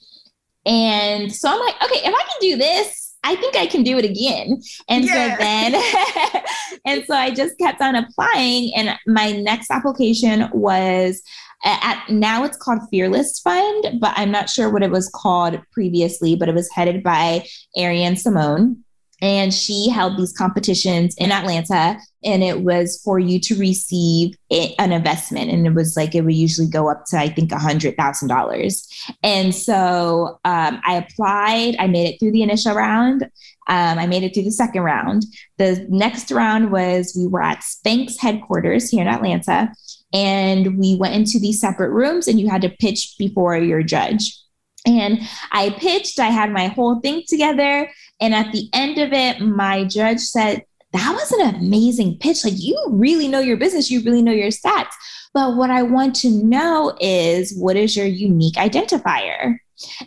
[0.66, 3.98] And so I'm like, okay, if I can do this, I think I can do
[3.98, 4.62] it again.
[4.90, 5.36] And yeah.
[5.36, 6.44] so then,
[6.86, 8.72] and so I just kept on applying.
[8.76, 11.22] And my next application was
[11.64, 16.36] at now it's called Fearless Fund, but I'm not sure what it was called previously,
[16.36, 18.85] but it was headed by Arian Simone
[19.26, 24.92] and she held these competitions in Atlanta and it was for you to receive an
[24.92, 25.50] investment.
[25.50, 28.28] And it was like it would usually go up to I think a hundred thousand
[28.28, 28.88] dollars.
[29.24, 33.24] And so um, I applied I made it through the initial round.
[33.68, 35.24] Um, I made it through the second round.
[35.58, 39.72] The next round was we were at Spanx headquarters here in Atlanta
[40.14, 44.40] and we went into these separate rooms and you had to pitch before your judge.
[44.86, 45.20] And
[45.52, 47.90] I pitched, I had my whole thing together.
[48.22, 50.64] And at the end of it, my judge said,
[50.94, 52.44] That was an amazing pitch.
[52.44, 54.94] Like, you really know your business, you really know your stats.
[55.34, 59.58] But what I want to know is what is your unique identifier?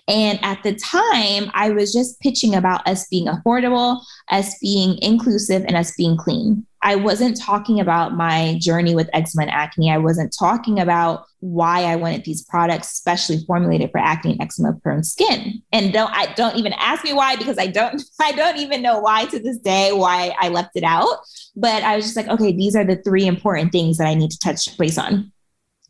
[0.06, 4.00] And at the time, I was just pitching about us being affordable,
[4.30, 6.66] us being inclusive, and us being clean.
[6.82, 9.90] I wasn't talking about my journey with eczema and acne.
[9.90, 14.74] I wasn't talking about why I wanted these products specially formulated for acne and eczema
[14.74, 15.62] prone skin.
[15.72, 19.00] And don't I don't even ask me why because I don't I don't even know
[19.00, 21.18] why to this day why I left it out.
[21.56, 24.30] But I was just like, okay, these are the three important things that I need
[24.30, 25.32] to touch base on.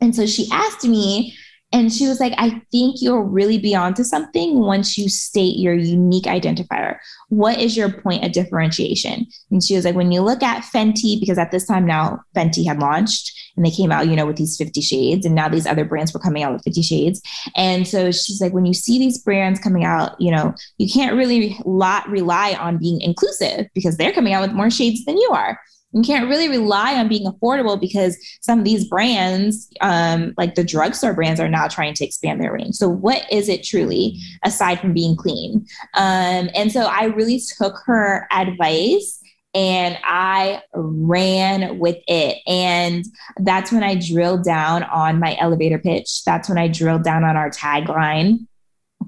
[0.01, 1.35] And so she asked me,
[1.71, 5.75] And she was like, I think you'll really be onto something once you state your
[5.75, 6.97] unique identifier.
[7.29, 9.27] What is your point of differentiation?
[9.51, 12.65] And she was like, when you look at Fenty, because at this time now Fenty
[12.65, 15.67] had launched and they came out, you know, with these 50 shades, and now these
[15.67, 17.21] other brands were coming out with 50 shades.
[17.55, 21.15] And so she's like, when you see these brands coming out, you know, you can't
[21.15, 25.29] really lot rely on being inclusive because they're coming out with more shades than you
[25.33, 25.59] are
[25.91, 30.63] you can't really rely on being affordable because some of these brands, um, like the
[30.63, 32.75] drugstore brands, are now trying to expand their range.
[32.75, 35.65] So, what is it truly aside from being clean?
[35.95, 39.19] Um, and so, I really took her advice
[39.55, 42.37] and I ran with it.
[42.45, 43.05] And
[43.37, 46.23] that's when I drilled down on my elevator pitch.
[46.23, 48.45] That's when I drilled down on our tagline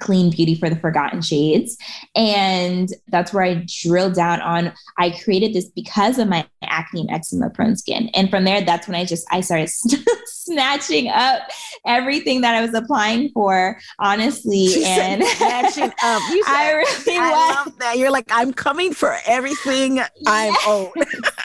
[0.01, 1.77] clean beauty for the forgotten shades.
[2.15, 7.11] And that's where i drilled down on i created this because of my acne and
[7.11, 8.09] eczema prone skin.
[8.13, 9.69] And from there that's when i just i started
[10.25, 11.43] snatching up
[11.85, 14.67] everything that i was applying for honestly.
[14.67, 16.21] She and snatching up.
[16.31, 17.97] You said, i really I love that.
[17.97, 20.53] You're like i'm coming for everything i'm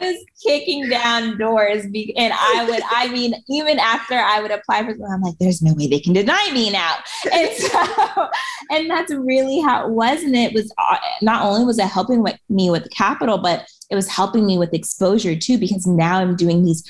[0.00, 4.84] was kicking down doors be- and I would, I mean, even after I would apply
[4.84, 6.96] for I'm like, there's no way they can deny me now.
[7.32, 8.28] And so,
[8.70, 10.22] and that's really how it was.
[10.22, 13.66] And it was uh, not only was it helping with me with the capital, but
[13.90, 16.84] it was helping me with exposure too, because now I'm doing these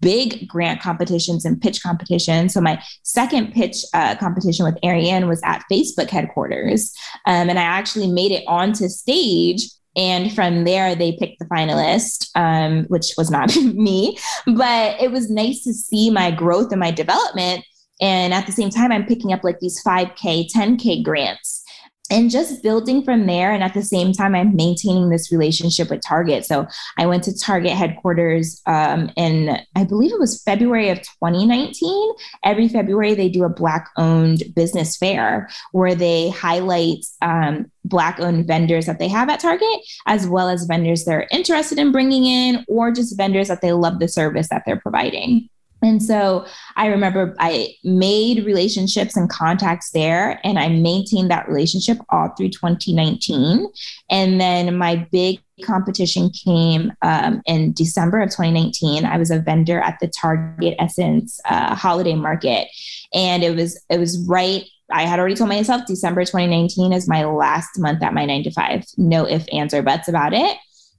[0.00, 2.54] big grant competitions and pitch competitions.
[2.54, 6.94] So my second pitch uh, competition with Arian was at Facebook headquarters.
[7.26, 12.28] Um, and I actually made it onto stage and from there, they picked the finalist,
[12.34, 14.18] um, which was not me.
[14.46, 17.64] But it was nice to see my growth and my development.
[18.00, 21.64] And at the same time, I'm picking up like these 5K, 10K grants
[22.10, 23.52] and just building from there.
[23.52, 26.44] And at the same time i'm maintaining this relationship with target.
[26.44, 26.66] So
[26.98, 32.12] i went to target headquarters um, in i believe it was february of 2019
[32.44, 38.46] every february they do a black owned business fair where they highlight um, black owned
[38.46, 42.64] vendors that they have at target as well as vendors they're interested in bringing in
[42.68, 45.48] or just vendors that they love the service that they're providing
[45.86, 51.98] and so I remember I made relationships and contacts there, and I maintained that relationship
[52.08, 53.68] all through 2019.
[54.10, 59.04] And then my big competition came um, in December of 2019.
[59.04, 62.66] I was a vendor at the Target Essence uh, holiday market,
[63.14, 64.64] and it was it was right.
[64.90, 68.50] I had already told myself December 2019 is my last month at my nine to
[68.50, 68.84] five.
[68.96, 70.56] No ifs, ands, or buts about it.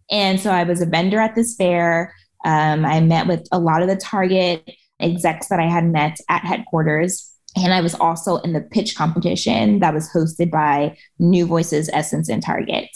[0.09, 2.13] And so I was a vendor at this fair.
[2.45, 4.69] Um, I met with a lot of the Target
[4.99, 7.31] execs that I had met at headquarters.
[7.55, 12.29] And I was also in the pitch competition that was hosted by New Voices, Essence,
[12.29, 12.89] and Target.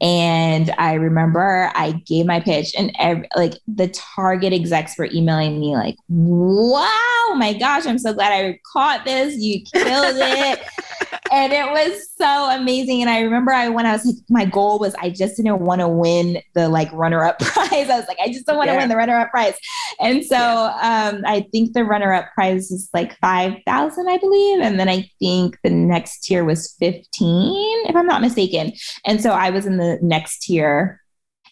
[0.00, 5.58] And I remember I gave my pitch, and every, like the Target execs were emailing
[5.58, 9.36] me, like, wow, my gosh, I'm so glad I caught this.
[9.36, 10.60] You killed it.
[11.32, 13.00] and it was so amazing.
[13.00, 15.80] And I remember I when I was like, my goal was I just didn't want
[15.80, 17.90] to win the like runner-up prize.
[17.90, 18.80] I was like, I just don't want to yeah.
[18.80, 19.54] win the runner-up prize.
[20.00, 21.10] And so yeah.
[21.12, 24.60] um, I think the runner-up prize is like five thousand, I believe.
[24.60, 28.72] And then I think the next tier was 15, if I'm not mistaken.
[29.04, 31.00] And so I was in the next tier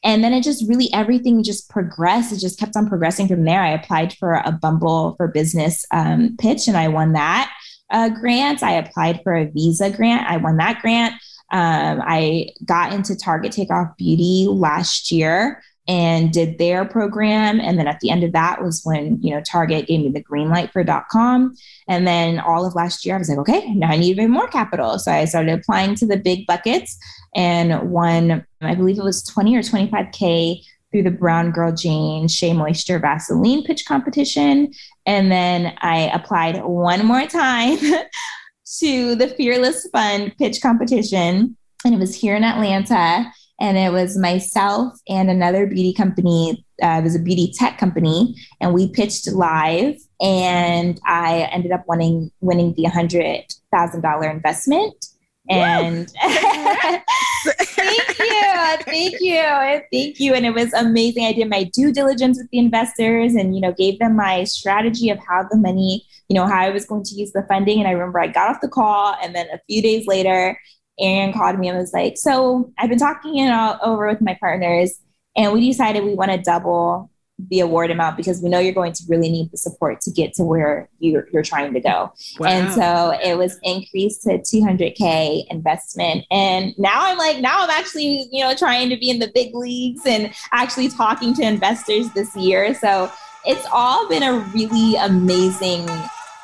[0.05, 2.31] and then it just really everything just progressed.
[2.31, 3.63] It just kept on progressing from there.
[3.63, 7.51] I applied for a Bumble for Business um, pitch and I won that
[7.91, 8.63] uh, grant.
[8.63, 10.29] I applied for a visa grant.
[10.29, 11.15] I won that grant.
[11.53, 17.61] Um, I got into Target Takeoff Beauty last year and did their program.
[17.61, 20.23] And then at the end of that was when, you know, Target gave me the
[20.23, 21.55] green light for .com.
[21.87, 24.49] And then all of last year, I was like, okay, now I need even more
[24.49, 24.99] capital.
[24.99, 26.99] So I started applying to the big buckets
[27.35, 30.63] and won, I believe it was 20 or 25K
[30.95, 34.73] through the Brown Girl Jane SheaMoisture Vaseline pitch competition.
[35.07, 37.79] And then I applied one more time
[38.79, 41.57] to the Fearless Fund pitch competition.
[41.85, 43.29] And it was here in Atlanta.
[43.61, 46.65] And it was myself and another beauty company.
[46.81, 48.37] Uh, it was a beauty tech company.
[48.61, 49.97] And we pitched live.
[50.21, 55.07] And I ended up winning, winning the $100,000 investment.
[55.51, 56.09] And
[57.45, 58.85] thank you.
[58.85, 59.83] Thank you.
[59.93, 60.35] Thank you.
[60.35, 61.25] And it was amazing.
[61.25, 65.11] I did my due diligence with the investors and, you know, gave them my strategy
[65.11, 67.79] of how the money, you know, how I was going to use the funding.
[67.79, 70.59] And I remember I got off the call and then a few days later,
[71.01, 74.37] Arian called me and was like, So I've been talking it all over with my
[74.41, 74.99] partners
[75.37, 78.93] and we decided we want to double the award amount because we know you're going
[78.93, 82.13] to really need the support to get to where you're, you're trying to go.
[82.39, 82.49] Wow.
[82.49, 86.25] And so it was increased to 200K investment.
[86.31, 89.55] And now I'm like, now I'm actually, you know, trying to be in the big
[89.55, 92.73] leagues and actually talking to investors this year.
[92.75, 93.11] So
[93.45, 95.87] it's all been a really amazing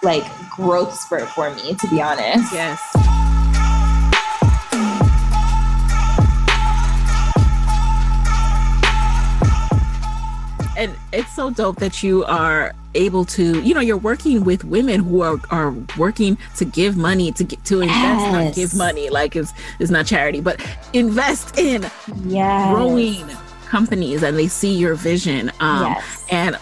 [0.03, 2.53] like growth spurt for me, to be honest.
[2.53, 3.10] Yes.
[10.81, 15.01] And it's so dope that you are able to you know you're working with women
[15.01, 18.33] who are are working to give money to get to invest yes.
[18.33, 20.61] not give money like it's it's not charity but
[20.93, 21.83] invest in
[22.25, 22.75] yes.
[22.75, 23.25] growing
[23.69, 26.27] companies and they see your vision um, yes.
[26.31, 26.59] and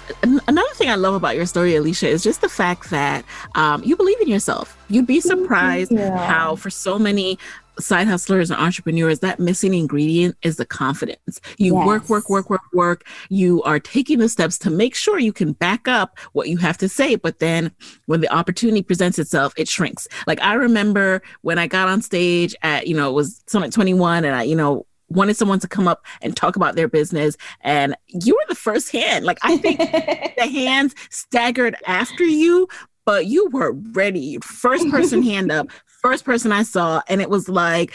[0.47, 3.97] another thing i love about your story alicia is just the fact that um, you
[3.97, 7.39] believe in yourself you'd be surprised how for so many
[7.81, 11.41] side hustlers and entrepreneurs, that missing ingredient is the confidence.
[11.59, 11.87] You yes.
[11.87, 13.07] work, work, work, work, work.
[13.29, 16.79] You are taking the steps to make sure you can back up what you have
[16.79, 17.17] to say.
[17.17, 17.73] But then
[18.07, 20.09] when the opportunity presents itself, it shrinks.
[20.27, 24.25] Like I remember when I got on stage at, you know, it was Summit 21
[24.25, 27.97] and I, you know, wanted someone to come up and talk about their business and
[28.09, 29.79] you were the first hand like i think
[30.37, 32.69] the hands staggered after you
[33.09, 34.37] but you were ready.
[34.43, 35.71] First person hand up
[36.03, 37.93] first person I saw, and it was like,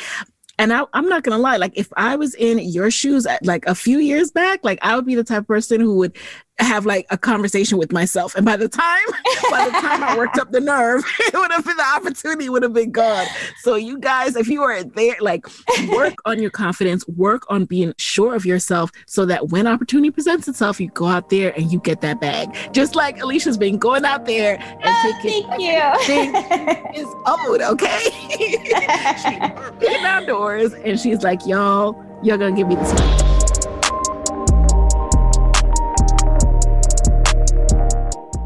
[0.59, 3.75] and I, am not gonna lie, like if I was in your shoes, like a
[3.75, 6.15] few years back, like I would be the type of person who would
[6.59, 8.35] have like a conversation with myself.
[8.35, 9.05] And by the time,
[9.49, 12.63] by the time I worked up the nerve, it would have been the opportunity would
[12.63, 13.25] have been gone.
[13.61, 15.45] So you guys, if you are there, like
[15.89, 20.47] work on your confidence, work on being sure of yourself so that when opportunity presents
[20.47, 22.55] itself, you go out there and you get that bag.
[22.71, 27.01] Just like Alicia's been going out there and oh, taking thank you.
[27.01, 27.99] is owed, okay?
[28.29, 33.42] she's getting outdoors and she's like, y'all, y'all gonna give me this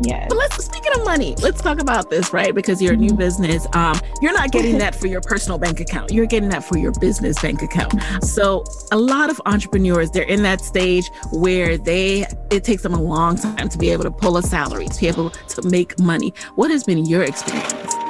[0.01, 0.27] Yeah.
[0.27, 2.53] But let's speaking of money, let's talk about this, right?
[2.53, 3.67] Because you're a new business.
[3.73, 6.11] Um, you're not getting that for your personal bank account.
[6.11, 7.93] You're getting that for your business bank account.
[8.23, 13.01] So a lot of entrepreneurs, they're in that stage where they it takes them a
[13.01, 16.33] long time to be able to pull a salary, to be able to make money.
[16.55, 18.06] What has been your experience?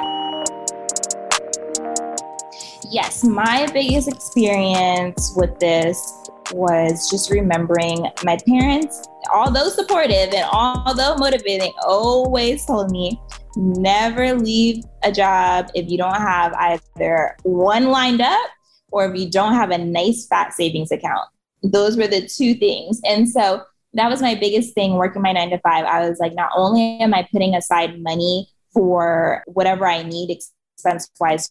[2.90, 11.14] Yes, my biggest experience with this was just remembering my parents, although supportive and although
[11.16, 13.20] motivating, always told me
[13.56, 18.48] never leave a job if you don't have either one lined up
[18.90, 21.28] or if you don't have a nice fat savings account.
[21.62, 23.02] Those were the two things.
[23.04, 25.84] And so that was my biggest thing working my nine to five.
[25.84, 31.10] I was like, not only am I putting aside money for whatever I need expense
[31.20, 31.50] wise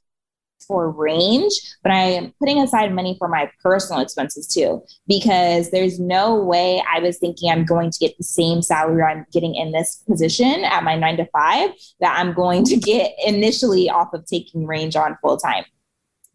[0.66, 1.53] for range,
[1.84, 6.84] but I am putting aside money for my personal expenses too, because there's no way
[6.93, 10.64] I was thinking I'm going to get the same salary I'm getting in this position
[10.64, 14.95] at my nine to five that I'm going to get initially off of taking range
[14.95, 15.64] on full time.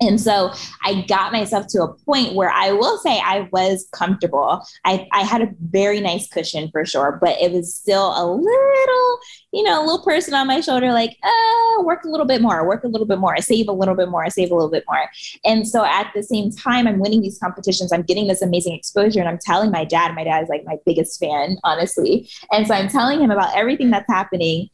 [0.02, 0.52] And so
[0.84, 4.64] I got myself to a point where I will say I was comfortable.
[4.84, 9.18] I, I had a very nice cushion for sure, but it was still a little,
[9.52, 12.66] you know, a little person on my shoulder, like, uh, work a little bit more,
[12.66, 15.08] work a little bit more, save a little bit more, save a little bit more.
[15.44, 19.20] And so at the same time, I'm winning these competitions, I'm getting this amazing exposure,
[19.20, 22.28] and I'm telling my dad, my dad is like my biggest fan, honestly.
[22.50, 24.68] And so I'm telling him about everything that's happening.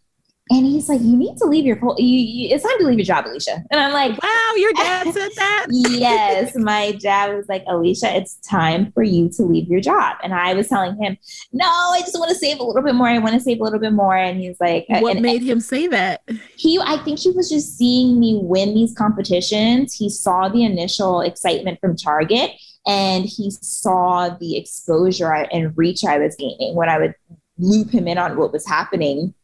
[0.51, 1.79] And he's like, "You need to leave your.
[1.99, 5.05] You, you, it's time to leave your job, Alicia." And I'm like, "Wow, your dad
[5.13, 9.81] said that." yes, my dad was like, "Alicia, it's time for you to leave your
[9.81, 11.19] job." And I was telling him,
[11.53, 13.09] "No, I just want to save a little bit more.
[13.09, 15.87] I want to save a little bit more." And he's like, "What made him say
[15.89, 16.23] that?"
[16.57, 19.95] He, I think, he was just seeing me win these competitions.
[19.95, 22.53] He saw the initial excitement from Target,
[22.87, 27.15] and he saw the exposure and reach I was gaining when I would
[27.59, 29.35] loop him in on what was happening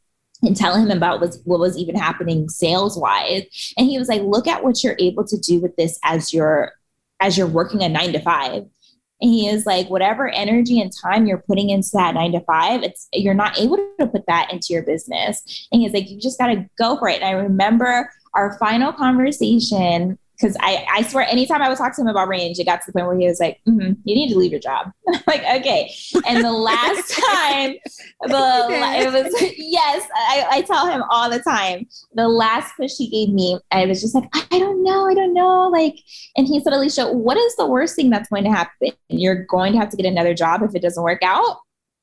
[0.47, 4.09] and tell him about what was, what was even happening sales wise and he was
[4.09, 6.73] like look at what you're able to do with this as you're
[7.21, 8.65] as you're working a nine to five.
[9.21, 12.83] And he is like whatever energy and time you're putting into that nine to five
[12.83, 15.69] it's you're not able to put that into your business.
[15.73, 17.23] And he's like you just got to go for it.
[17.23, 22.01] And i remember our final conversation because I, I swear anytime I would talk to
[22.01, 24.33] him about range, it got to the point where he was like, mm-hmm, you need
[24.33, 24.91] to leave your job.
[25.27, 25.93] like, okay.
[26.27, 27.75] And the last time,
[28.23, 31.87] the it was yes, I, I tell him all the time.
[32.15, 35.35] The last push he gave me, I was just like, I don't know, I don't
[35.35, 35.69] know.
[35.69, 35.97] Like,
[36.37, 38.91] and he said, Alicia, what is the worst thing that's going to happen?
[39.09, 41.59] You're going to have to get another job if it doesn't work out.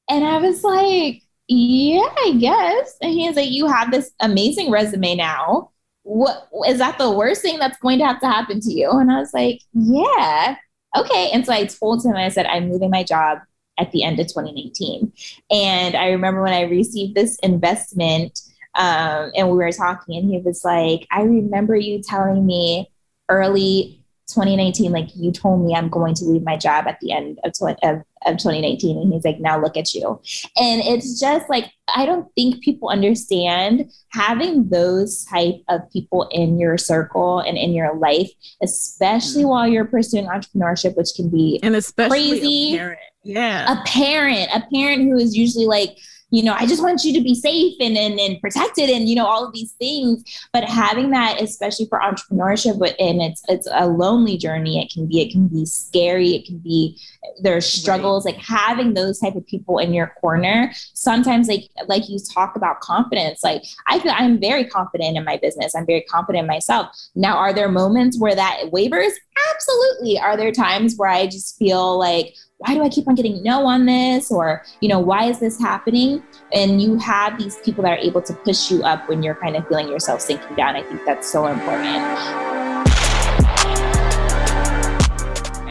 [0.10, 2.96] And I was like, yeah, I guess.
[3.02, 5.72] And he was like, you have this amazing resume now
[6.12, 8.92] what is that the worst thing that's going to have to happen to you?
[8.92, 10.58] And I was like, yeah,
[10.98, 11.30] okay.
[11.32, 13.40] And so I told him, I said, I'm moving my job
[13.80, 15.14] at the end of 2019.
[15.50, 18.42] And I remember when I received this investment
[18.76, 22.92] um, and we were talking, and he was like, I remember you telling me
[23.30, 24.01] early
[24.34, 27.54] 2019, like you told me I'm going to leave my job at the end of,
[27.54, 28.98] tw- of, of 2019.
[28.98, 30.22] And he's like, now look at you.
[30.58, 36.60] And it's just like, I don't think people understand having those type of people in
[36.60, 39.50] your circle and in your life, especially mm-hmm.
[39.50, 42.76] while you're pursuing entrepreneurship, which can be and especially crazy.
[42.76, 43.00] A parent.
[43.24, 43.80] Yeah.
[43.80, 45.98] A parent, a parent who is usually like,
[46.32, 49.16] you know, I just want you to be safe and, and, and protected and, you
[49.16, 50.24] know, all of these things.
[50.54, 54.82] But having that, especially for entrepreneurship, and it's, it's a lonely journey.
[54.82, 56.30] It can be, it can be scary.
[56.30, 56.98] It can be,
[57.42, 58.36] there's struggles, right.
[58.36, 60.72] like having those type of people in your corner.
[60.94, 65.38] Sometimes like, like you talk about confidence, like I feel I'm very confident in my
[65.38, 65.76] business.
[65.76, 66.96] I'm very confident in myself.
[67.14, 69.14] Now, are there moments where that wavers?
[69.54, 70.18] Absolutely.
[70.18, 73.66] Are there times where I just feel like, why do I keep on getting no
[73.66, 74.32] on this?
[74.32, 76.24] Or, you know, why is this happening?
[76.54, 79.56] And you have these people that are able to push you up when you're kind
[79.56, 80.76] of feeling yourself sinking down.
[80.76, 82.61] I think that's so important.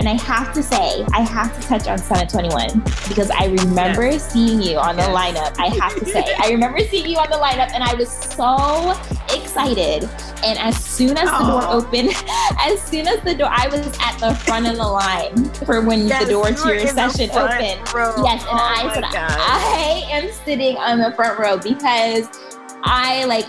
[0.00, 4.06] And I have to say, I have to touch on Summit 21 because I remember
[4.06, 4.32] yes.
[4.32, 5.06] seeing you on yes.
[5.06, 5.54] the lineup.
[5.58, 8.98] I have to say, I remember seeing you on the lineup and I was so
[9.36, 10.08] excited.
[10.42, 12.12] And as soon as the door opened,
[12.60, 16.08] as soon as the door, I was at the front of the line for when
[16.08, 17.92] yes, the door to your session opened.
[17.92, 18.24] Row.
[18.24, 22.26] Yes, and oh I said, I am sitting on the front row because
[22.84, 23.44] I like,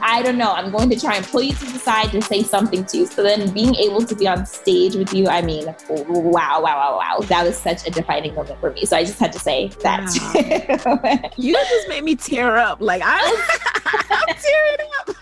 [0.00, 0.52] I don't know.
[0.52, 3.06] I'm going to try and pull you to the side to say something to you.
[3.06, 6.98] So then being able to be on stage with you, I mean, wow, wow, wow,
[6.98, 7.18] wow.
[7.26, 8.84] That was such a defining moment for me.
[8.86, 10.10] So I just had to say that.
[11.04, 11.30] Wow.
[11.36, 12.80] you just made me tear up.
[12.80, 13.18] Like I,
[14.10, 15.16] I'm tearing up.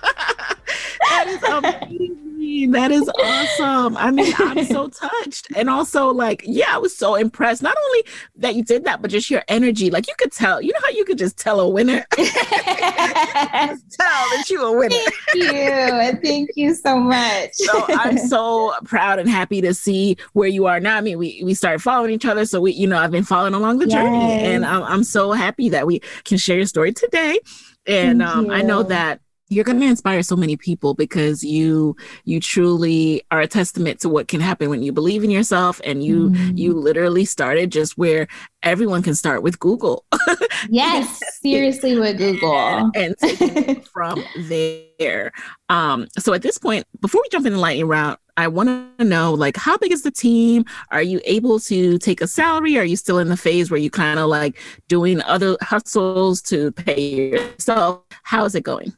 [1.11, 2.26] that is amazing.
[2.71, 3.97] That is awesome.
[3.97, 5.49] I mean, I'm so touched.
[5.57, 7.63] And also, like, yeah, I was so impressed.
[7.63, 8.05] Not only
[8.37, 9.91] that you did that, but just your energy.
[9.91, 12.05] Like, you could tell, you know how you could just tell a winner?
[12.13, 14.97] tell that you a winner.
[15.33, 16.21] Thank you.
[16.23, 17.51] Thank you so much.
[17.55, 20.97] so I'm so proud and happy to see where you are now.
[20.97, 22.47] I mean, we, we started following each other.
[22.47, 24.45] So we, you know, I've been following along the journey.
[24.45, 27.39] And I'm, I'm so happy that we can share your story today.
[27.87, 32.41] And um, I know that you're going to inspire so many people because you you
[32.41, 36.31] truly are a testament to what can happen when you believe in yourself and you
[36.31, 36.59] mm.
[36.59, 38.27] you literally started just where
[38.63, 40.05] everyone can start with google
[40.69, 45.33] yes seriously with google and, and from there
[45.69, 49.05] um so at this point before we jump in the lightning round I want to
[49.05, 50.67] know like how big is the team?
[50.91, 52.77] Are you able to take a salary?
[52.77, 56.71] Are you still in the phase where you kind of like doing other hustles to
[56.73, 58.03] pay yourself?
[58.25, 58.93] How is it going?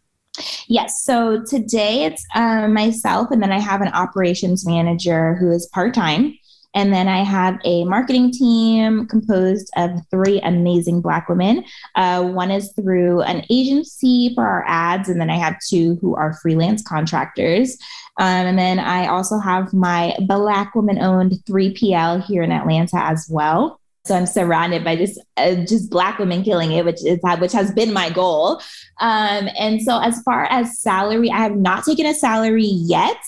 [0.69, 1.03] Yes.
[1.03, 5.95] So today it's uh, myself, and then I have an operations manager who is part
[5.95, 6.35] time.
[6.75, 11.65] And then I have a marketing team composed of three amazing Black women.
[11.95, 16.15] Uh, one is through an agency for our ads, and then I have two who
[16.15, 17.79] are freelance contractors.
[18.19, 23.27] Um, and then I also have my Black woman owned 3PL here in Atlanta as
[23.31, 23.81] well.
[24.09, 27.71] So I'm surrounded by just uh, just black women killing it, which is which has
[27.73, 28.61] been my goal.
[29.01, 33.21] Um, and so as far as salary, I have not taken a salary yet.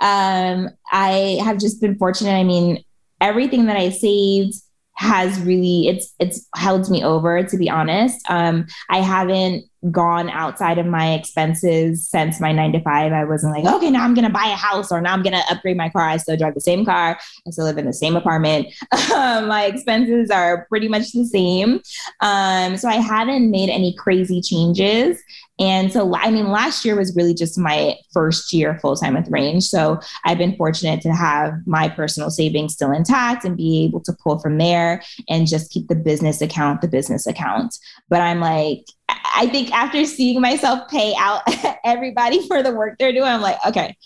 [0.00, 2.34] Um, I have just been fortunate.
[2.34, 2.84] I mean,
[3.20, 4.54] everything that I saved
[4.96, 10.78] has really it's it's held me over to be honest um i haven't gone outside
[10.78, 13.12] of my expenses since my nine to five.
[13.12, 15.76] I wasn't like okay now i'm gonna buy a house or now i'm gonna upgrade
[15.76, 16.08] my car.
[16.08, 17.18] I still drive the same car.
[17.46, 18.68] I still live in the same apartment.
[19.16, 21.80] Um, my expenses are pretty much the same.
[22.20, 25.22] Um so i haven't made any crazy changes.
[25.58, 29.30] And so, I mean, last year was really just my first year full time with
[29.30, 29.64] Range.
[29.64, 34.12] So I've been fortunate to have my personal savings still intact and be able to
[34.22, 37.74] pull from there and just keep the business account the business account.
[38.10, 41.42] But I'm like, I think after seeing myself pay out
[41.84, 43.96] everybody for the work they're doing, I'm like, okay,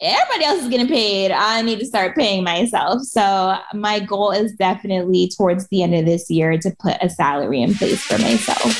[0.00, 1.30] everybody else is getting paid.
[1.32, 3.02] I need to start paying myself.
[3.02, 7.62] So my goal is definitely towards the end of this year to put a salary
[7.62, 8.72] in place for myself.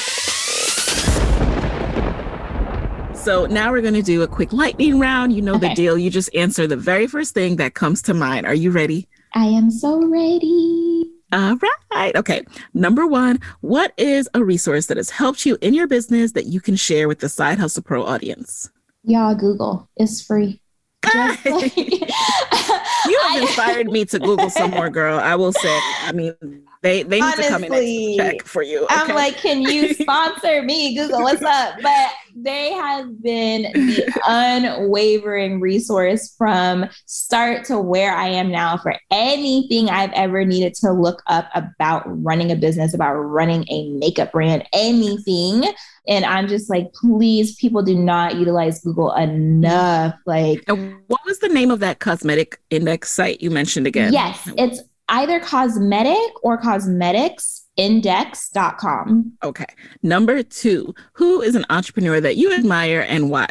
[3.15, 5.35] So now we're going to do a quick lightning round.
[5.35, 5.69] You know okay.
[5.69, 5.99] the deal.
[5.99, 8.47] You just answer the very first thing that comes to mind.
[8.47, 9.07] Are you ready?
[9.35, 11.18] I am so ready.
[11.33, 11.59] All
[11.93, 12.17] right.
[12.17, 12.45] Okay.
[12.73, 16.61] Number one, what is a resource that has helped you in your business that you
[16.61, 18.71] can share with the Side Hustle Pro audience?
[19.05, 19.89] Y'all, Google.
[19.97, 20.61] It's free.
[21.15, 21.43] you have
[23.43, 25.19] inspired me to Google some more, girl.
[25.19, 25.79] I will say.
[26.03, 26.35] I mean,
[26.81, 28.85] They they need Honestly, to come in and check for you.
[28.85, 28.95] Okay?
[28.95, 30.95] I'm like, can you sponsor me?
[30.95, 31.75] Google, what's up?
[31.83, 38.95] But they have been the unwavering resource from start to where I am now for
[39.11, 44.31] anything I've ever needed to look up about running a business, about running a makeup
[44.31, 45.65] brand, anything.
[46.07, 50.15] And I'm just like, please, people do not utilize Google enough.
[50.27, 54.13] Like, and what was the name of that cosmetic index site you mentioned again?
[54.13, 59.33] Yes, it's either cosmetic or cosmetics cosmeticsindex.com.
[59.43, 59.67] Okay.
[60.03, 63.49] Number two, who is an entrepreneur that you admire and why?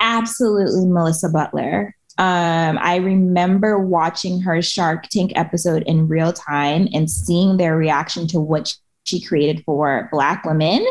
[0.00, 1.94] Absolutely, Melissa Butler.
[2.16, 8.26] Um, I remember watching her Shark Tank episode in real time and seeing their reaction
[8.28, 8.74] to what
[9.04, 10.86] she created for Black women,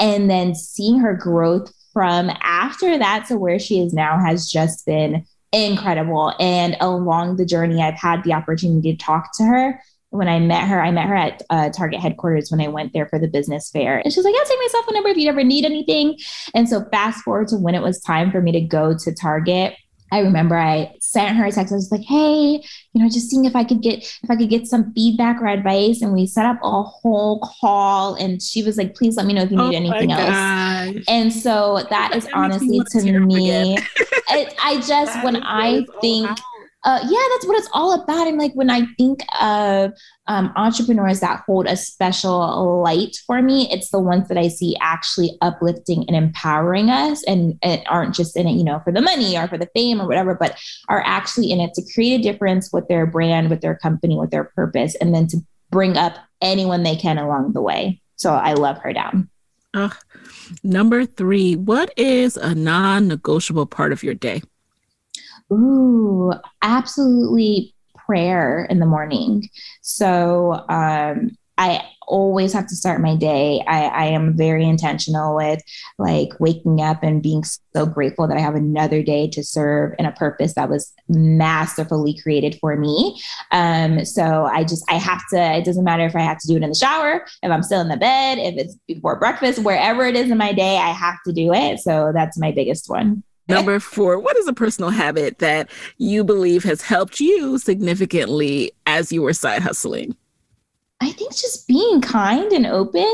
[0.00, 4.86] and then seeing her growth from after that to where she is now has just
[4.86, 6.34] been incredible.
[6.40, 9.80] And along the journey, I've had the opportunity to talk to her.
[10.10, 13.06] When I met her, I met her at uh, Target headquarters when I went there
[13.06, 13.98] for the business fair.
[13.98, 16.18] And she's like, I'll take my cell phone number if you ever need anything.
[16.54, 19.74] And so, fast forward to when it was time for me to go to Target,
[20.12, 21.72] I remember I sent her a text.
[21.72, 24.50] I was like, "Hey, you know, just seeing if I could get if I could
[24.50, 28.76] get some feedback or advice." And we set up a whole call, and she was
[28.76, 32.14] like, "Please let me know if you need oh anything else." And so that, that
[32.14, 36.28] is honestly to me, it, I just that when I think
[36.84, 38.26] uh, yeah, that's what it's all about.
[38.26, 39.92] And like when I think of
[40.26, 44.76] um, entrepreneurs that hold a special light for me, it's the ones that I see
[44.80, 49.00] actually uplifting and empowering us and, and aren't just in it, you know, for the
[49.00, 50.58] money or for the fame or whatever, but
[50.88, 54.30] are actually in it to create a difference with their brand, with their company, with
[54.30, 55.38] their purpose, and then to
[55.70, 58.00] bring up anyone they can along the way.
[58.16, 59.30] So I love her down.
[59.74, 59.90] Uh,
[60.62, 64.42] number three, what is a non negotiable part of your day?
[65.52, 66.32] Ooh,
[66.62, 67.74] absolutely
[68.06, 69.48] prayer in the morning.
[69.82, 73.62] So um, I always have to start my day.
[73.66, 75.62] I, I, am very intentional with
[75.98, 77.44] like waking up and being
[77.74, 82.18] so grateful that I have another day to serve in a purpose that was masterfully
[82.20, 83.20] created for me.
[83.50, 86.56] Um, so I just, I have to, it doesn't matter if I have to do
[86.56, 90.04] it in the shower, if I'm still in the bed, if it's before breakfast, wherever
[90.04, 91.78] it is in my day, I have to do it.
[91.80, 93.22] So that's my biggest one.
[93.54, 99.12] Number four, what is a personal habit that you believe has helped you significantly as
[99.12, 100.16] you were side hustling?
[101.00, 103.12] I think just being kind and open.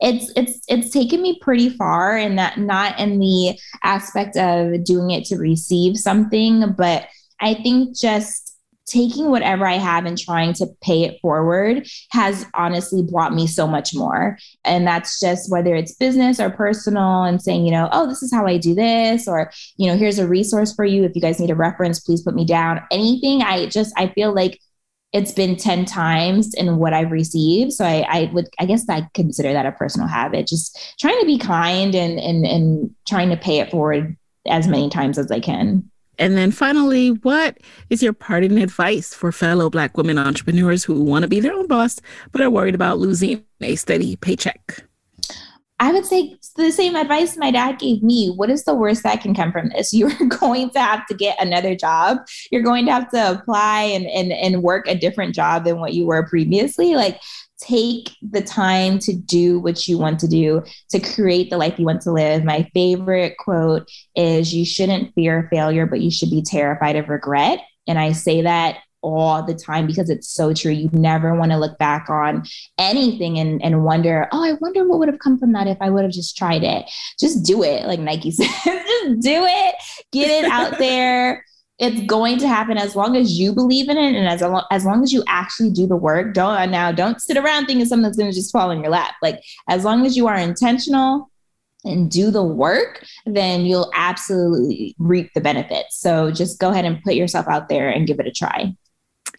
[0.00, 5.10] It's it's it's taken me pretty far and that not in the aspect of doing
[5.10, 7.06] it to receive something, but
[7.40, 8.49] I think just
[8.90, 13.66] taking whatever I have and trying to pay it forward has honestly brought me so
[13.66, 14.38] much more.
[14.64, 18.32] And that's just whether it's business or personal and saying, you know, oh, this is
[18.32, 21.04] how I do this, or, you know, here's a resource for you.
[21.04, 22.82] If you guys need a reference, please put me down.
[22.90, 23.42] Anything.
[23.42, 24.58] I just, I feel like
[25.12, 27.72] it's been 10 times in what I've received.
[27.72, 31.26] So I, I would, I guess I consider that a personal habit, just trying to
[31.26, 34.16] be kind and, and, and trying to pay it forward
[34.46, 35.90] as many times as I can.
[36.20, 37.56] And then finally, what
[37.88, 41.66] is your parting advice for fellow Black women entrepreneurs who want to be their own
[41.66, 41.98] boss,
[42.30, 44.84] but are worried about losing a steady paycheck?
[45.80, 48.28] I would say the same advice my dad gave me.
[48.28, 49.94] What is the worst that can come from this?
[49.94, 52.18] You're going to have to get another job.
[52.52, 55.94] You're going to have to apply and, and, and work a different job than what
[55.94, 56.96] you were previously.
[56.96, 57.18] Like,
[57.60, 61.84] take the time to do what you want to do to create the life you
[61.84, 62.44] want to live.
[62.44, 67.60] My favorite quote is You shouldn't fear failure, but you should be terrified of regret.
[67.86, 70.72] And I say that all the time because it's so true.
[70.72, 72.44] You never want to look back on
[72.78, 75.90] anything and, and wonder, oh, I wonder what would have come from that if I
[75.90, 76.90] would have just tried it.
[77.18, 78.48] Just do it, like Nike says.
[78.64, 79.74] just do it,
[80.12, 81.44] get it out there
[81.80, 84.84] it's going to happen as long as you believe in it and as long, as
[84.84, 86.34] long as you actually do the work.
[86.34, 89.14] Don't uh, now don't sit around thinking something's going to just fall in your lap.
[89.22, 91.30] Like as long as you are intentional
[91.82, 95.98] and do the work then you'll absolutely reap the benefits.
[95.98, 98.74] So just go ahead and put yourself out there and give it a try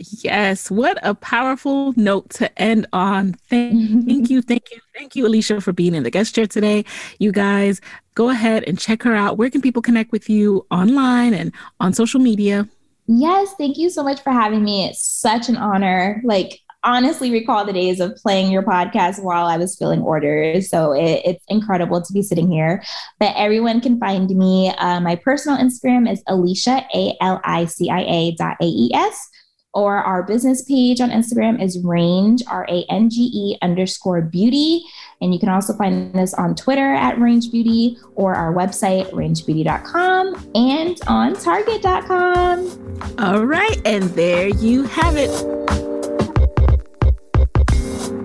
[0.09, 3.33] Yes, what a powerful note to end on.
[3.49, 6.85] Thank, thank you, thank you, thank you, Alicia, for being in the guest chair today.
[7.19, 7.81] You guys
[8.15, 9.37] go ahead and check her out.
[9.37, 12.67] Where can people connect with you online and on social media?
[13.07, 14.85] Yes, thank you so much for having me.
[14.85, 16.21] It's such an honor.
[16.23, 20.69] Like, honestly recall the days of playing your podcast while I was filling orders.
[20.69, 22.83] So it, it's incredible to be sitting here.
[23.19, 24.73] But everyone can find me.
[24.77, 28.91] Uh, my personal Instagram is Alicia, A L I C I A dot A E
[28.93, 29.29] S
[29.73, 34.83] or our business page on Instagram is range, R A N G E underscore beauty.
[35.21, 40.51] And you can also find us on Twitter at Range Beauty or our website, rangebeauty.com
[40.55, 43.15] and on target.com.
[43.19, 43.79] All right.
[43.85, 45.60] And there you have it.